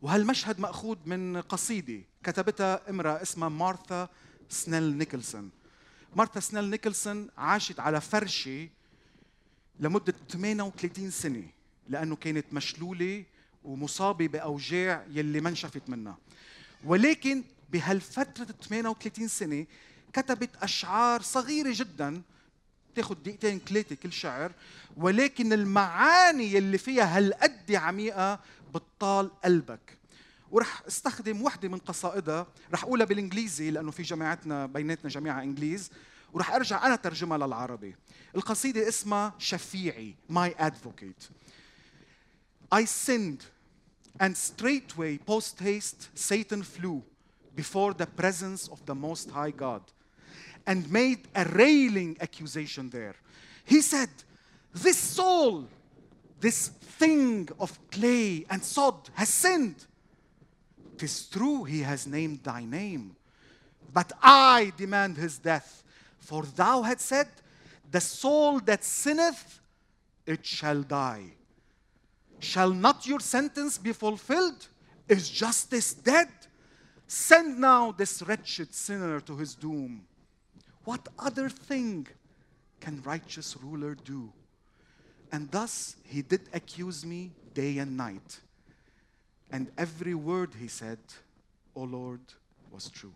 وهالمشهد 0.02 0.60
مأخوذ 0.60 0.98
من 1.06 1.42
قصيدة 1.42 2.02
كتبتها 2.24 2.90
امرأة 2.90 3.22
اسمها 3.22 3.50
مارثا 3.50 4.10
سنيل 4.50 4.98
نيكلسون. 4.98 5.50
مارثا 6.16 6.40
سنيل 6.40 6.70
نيكلسون 6.70 7.30
عاشت 7.38 7.80
على 7.80 8.02
فرشة 8.02 8.70
لمدة 9.80 10.14
38 10.30 11.12
سنة. 11.12 11.44
لأنه 11.92 12.16
كانت 12.16 12.46
مشلولة 12.52 13.24
ومصابة 13.64 14.28
بأوجاع 14.28 15.06
يلي 15.12 15.42
ما 15.42 15.50
انشفت 15.50 15.82
منها. 15.88 16.18
ولكن 16.84 17.44
بهالفترة 17.72 18.44
38 18.46 19.28
سنة 19.28 19.66
كتبت 20.14 20.50
أشعار 20.62 21.22
صغيرة 21.22 21.72
جدا 21.76 22.22
تاخذ 22.96 23.16
دقيقتين 23.16 23.60
ثلاثة 23.60 23.96
كل 23.96 24.12
شعر 24.12 24.52
ولكن 24.98 25.54
المعاني 25.54 26.58
اللي 26.58 26.78
فيها 26.78 27.18
هالقد 27.18 27.72
عميقة 27.72 28.40
بتطال 28.76 29.42
قلبك. 29.42 29.98
ورح 30.52 30.84
استخدم 30.88 31.42
وحدة 31.42 31.70
من 31.70 31.78
قصائدها 31.78 32.48
رح 32.74 32.84
أقولها 32.84 33.06
بالإنجليزي 33.06 33.72
لأنه 33.72 33.92
في 33.92 34.04
جماعتنا 34.04 34.66
بيناتنا 34.66 35.10
جماعة 35.10 35.42
إنجليز 35.44 35.92
ورح 36.34 36.52
أرجع 36.54 36.86
أنا 36.88 36.96
ترجمها 36.96 37.38
للعربي. 37.38 37.96
القصيدة 38.36 38.88
اسمها 38.88 39.34
شفيعي 39.40 40.16
ماي 40.30 40.56
ادفوكيت 40.60 41.24
I 42.72 42.86
sinned 42.86 43.46
and 44.20 44.36
straightway 44.36 45.18
post 45.18 45.60
haste 45.60 46.10
Satan 46.14 46.64
flew 46.64 47.04
before 47.56 47.94
the 47.94 48.08
presence 48.08 48.68
of 48.68 48.86
the 48.86 48.96
most 48.96 49.30
high 49.32 49.52
God 49.52 49.82
and 50.66 50.90
made 50.92 51.28
a 51.36 51.46
railing 51.46 52.18
accusation 52.22 52.90
there 52.90 53.16
he 53.66 53.82
said 53.82 54.10
this 54.74 54.98
soul 54.98 55.68
this 56.40 56.70
thing 56.70 57.50
of 57.60 57.78
clay 57.90 58.46
and 58.50 58.64
sod 58.64 59.10
has 59.16 59.30
sinned 59.30 59.86
Tis 61.02 61.26
true 61.26 61.64
he 61.64 61.80
has 61.82 62.06
named 62.06 62.44
thy 62.44 62.64
name, 62.64 63.16
but 63.92 64.12
I 64.22 64.72
demand 64.78 65.18
his 65.18 65.40
death. 65.40 65.84
For 66.20 66.44
thou 66.44 66.84
had 66.84 67.02
said, 67.02 67.28
The 67.90 68.00
soul 68.00 68.60
that 68.60 68.84
sinneth, 68.84 69.62
it 70.28 70.46
shall 70.46 70.84
die. 70.84 71.32
Shall 72.42 72.72
not 72.72 73.06
your 73.06 73.20
sentence 73.20 73.78
be 73.78 73.94
fulfilled? 73.94 74.68
Is 75.08 75.30
justice 75.30 75.94
dead? 75.94 76.28
Send 77.06 77.60
now 77.60 77.92
this 77.92 78.24
wretched 78.24 78.74
sinner 78.74 79.20
to 79.22 79.38
his 79.38 79.54
doom. 79.54 80.06
What 80.84 81.08
other 81.20 81.50
thing 81.50 82.08
can 82.80 83.02
righteous 83.04 83.56
ruler 83.62 83.96
do? 83.96 84.34
And 85.32 85.52
thus 85.52 85.96
he 86.04 86.24
did 86.24 86.42
accuse 86.52 87.06
me 87.06 87.32
day 87.54 87.78
and 87.78 87.96
night. 87.96 88.40
And 89.52 89.72
every 89.78 90.16
word 90.16 90.56
he 90.60 90.68
said, 90.68 91.00
O 91.76 91.84
Lord, 91.84 92.22
was 92.72 92.90
true. 92.90 93.14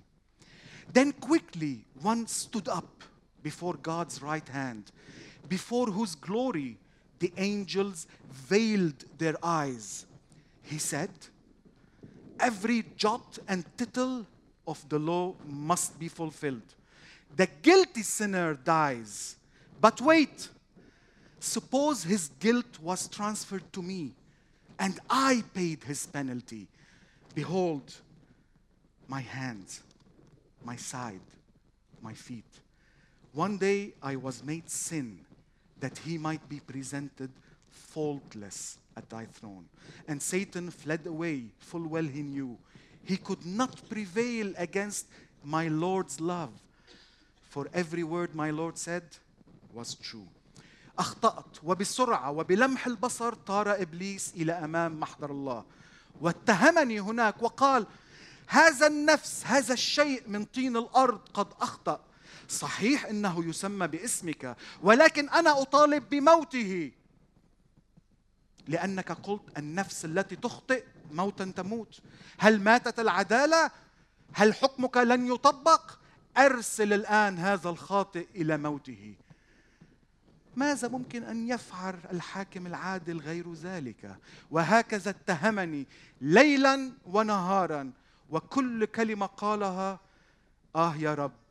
Then 0.94 1.12
quickly 1.14 1.86
one 2.02 2.28
stood 2.28 2.68
up 2.68 3.04
before 3.42 3.74
God's 3.74 4.22
right 4.22 4.48
hand, 4.48 4.92
before 5.50 5.88
whose 5.88 6.14
glory 6.14 6.78
the 7.20 7.32
angels 7.38 8.08
veiled 8.30 9.06
their 9.18 9.36
eyes. 9.44 10.06
He 10.64 10.78
said, 10.78 11.10
Every 12.40 12.84
jot 12.98 13.40
and 13.48 13.66
tittle 13.78 14.26
of 14.68 14.88
the 14.90 15.00
law 15.00 15.36
must 15.48 15.98
be 15.98 16.08
fulfilled. 16.08 16.76
The 17.36 17.48
guilty 17.62 18.02
sinner 18.02 18.56
dies. 18.56 19.38
But 19.80 20.02
wait, 20.02 20.50
suppose 21.40 22.04
his 22.04 22.30
guilt 22.40 22.80
was 22.82 23.08
transferred 23.08 23.72
to 23.74 23.82
me 23.82 24.14
and 24.80 25.00
I 25.10 25.44
paid 25.54 25.84
his 25.84 26.06
penalty. 26.06 26.68
Behold, 27.34 27.94
my 29.08 29.22
hands, 29.22 29.82
my 30.64 30.76
side, 30.76 31.22
my 32.02 32.14
feet. 32.14 32.46
One 33.34 33.58
day 33.58 33.94
I 34.02 34.16
was 34.16 34.44
made 34.44 34.70
sin 34.70 35.20
that 35.81 35.99
he 35.99 36.19
might 36.19 36.47
be 36.49 36.61
presented 36.61 37.31
faultless 37.71 38.79
at 38.97 39.09
thy 39.09 39.25
throne. 39.25 39.65
And 40.07 40.21
Satan 40.21 40.71
fled 40.71 41.07
away, 41.07 41.45
full 41.59 41.87
well 41.87 42.05
he 42.05 42.23
knew. 42.23 42.59
He 43.05 43.17
could 43.17 43.45
not 43.47 43.89
prevail 43.89 44.53
against 44.57 45.07
my 45.45 45.69
Lord's 45.69 46.21
love. 46.21 46.51
For 47.49 47.69
every 47.73 48.05
word 48.05 48.35
my 48.35 48.51
Lord 48.51 48.79
said 48.79 49.03
was 49.73 49.95
true. 49.95 50.29
اخطات 50.99 51.65
وبسرعه 51.65 52.31
وبلمح 52.31 52.87
البصر 52.87 53.35
طار 53.35 53.83
ابليس 53.83 54.33
الى 54.37 54.53
امام 54.53 55.01
محضر 55.01 55.31
الله 55.31 55.65
واتهمني 56.21 57.01
هناك 57.01 57.43
وقال 57.43 57.87
هذا 58.47 58.87
النفس 58.87 59.47
هذا 59.47 59.75
الشيء 59.75 60.23
من 60.27 60.45
طين 60.45 60.77
الارض 60.77 61.21
قد 61.35 61.47
اخطا 61.61 62.01
صحيح 62.50 63.06
إنه 63.06 63.46
يسمى 63.46 63.88
باسمك 63.88 64.58
ولكن 64.82 65.30
أنا 65.30 65.62
أطالب 65.62 66.10
بموته. 66.10 66.92
لأنك 68.68 69.12
قلت 69.12 69.58
النفس 69.58 70.06
التي 70.06 70.36
تخطئ 70.36 70.84
موتا 71.12 71.54
تموت. 71.56 72.00
هل 72.38 72.62
ماتت 72.62 73.00
العدالة؟ 73.00 73.72
هل 74.34 74.54
حكمك 74.54 74.98
لن 74.98 75.28
يطبق؟ 75.28 75.92
أرسل 76.38 76.94
الآن 76.94 77.38
هذا 77.38 77.70
الخاطئ 77.70 78.28
إلى 78.36 78.58
موته. 78.58 79.16
ماذا 80.56 80.88
ممكن 80.88 81.24
أن 81.24 81.48
يفعل 81.48 82.00
الحاكم 82.12 82.68
العادل 82.68 83.20
غير 83.20 83.54
ذلك؟ 83.54 84.16
وهكذا 84.52 85.10
اتهمني 85.10 85.88
ليلا 86.22 86.92
ونهارا 87.06 87.92
وكل 88.30 88.86
كلمة 88.86 89.26
قالها 89.26 90.00
آه 90.76 90.96
يا 90.96 91.14
رب 91.14 91.45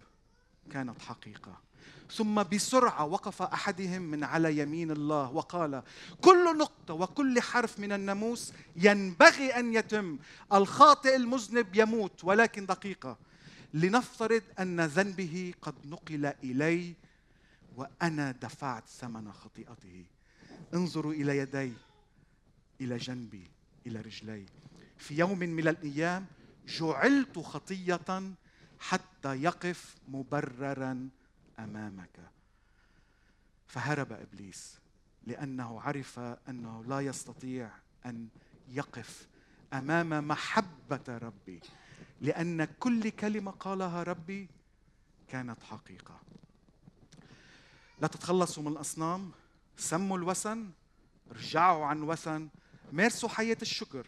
كانت 0.73 1.03
حقيقة. 1.03 1.65
ثم 2.11 2.43
بسرعة 2.43 3.05
وقف 3.05 3.43
أحدهم 3.43 4.03
من 4.03 4.25
على 4.25 4.59
يمين 4.59 4.91
الله 4.91 5.31
وقال 5.31 5.83
كل 6.21 6.59
نقطة 6.59 6.95
وكل 6.95 7.41
حرف 7.41 7.79
من 7.79 7.93
الناموس 7.93 8.53
ينبغي 8.77 9.51
أن 9.51 9.75
يتم. 9.75 10.19
الخاطئ 10.53 11.17
المذنب 11.17 11.67
يموت 11.75 12.25
ولكن 12.25 12.67
دقيقة. 12.67 13.19
لنفترض 13.75 14.43
أن 14.59 14.81
ذنبه 14.81 15.55
قد 15.63 15.75
نقل 15.85 16.27
إلي 16.27 16.95
وأنا 17.77 18.33
دفعت 18.33 18.89
ثمن 18.89 19.33
خطيئته. 19.33 20.05
انظروا 20.75 21.13
إلى 21.13 21.39
يدي 21.39 21.73
إلى 22.81 22.97
جنبي 22.97 23.51
إلى 23.87 24.01
رجلي. 24.01 24.47
في 24.99 25.15
يوم 25.19 25.39
من 25.39 25.69
الأيام 25.69 26.27
جعلت 26.69 27.39
خطية 27.39 28.35
حتى 28.89 29.43
يقف 29.43 29.97
مبررا 30.09 31.09
أمامك. 31.59 32.31
فهرب 33.67 34.13
إبليس 34.13 34.79
لأنه 35.27 35.81
عرف 35.81 36.19
أنه 36.19 36.85
لا 36.85 37.01
يستطيع 37.01 37.71
أن 38.07 38.29
يقف 38.69 39.29
أمام 39.73 40.29
محبة 40.29 41.01
ربي 41.09 41.61
لأن 42.21 42.65
كل 42.65 43.11
كلمة 43.11 43.51
قالها 43.51 44.03
ربي 44.03 44.49
كانت 45.29 45.63
حقيقة. 45.63 46.21
لا 48.01 48.09
تتخلصوا 48.09 48.63
من 48.63 48.73
الأصنام 48.73 49.31
سموا 49.77 50.19
الوثن 50.19 50.71
رجعوا 51.31 51.87
عن 51.87 52.03
وثن 52.03 52.49
مارسوا 52.93 53.29
حياة 53.29 53.59
الشكر 53.63 54.07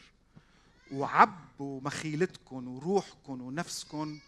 وعبوا 0.92 1.80
مخيلتكم 1.80 2.68
وروحكم 2.68 3.42
ونفسكم 3.42 4.18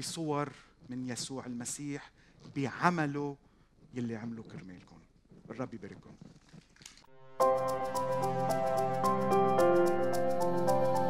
بصور 0.00 0.48
من 0.88 1.08
يسوع 1.08 1.46
المسيح 1.46 2.10
بعمله 2.56 3.36
يلي 3.94 4.16
عمله 4.16 4.42
كرمالكم. 4.42 4.96
الرب 5.50 5.74
يبارككم. 5.74 6.10
thank 10.60 10.98
you 10.98 11.09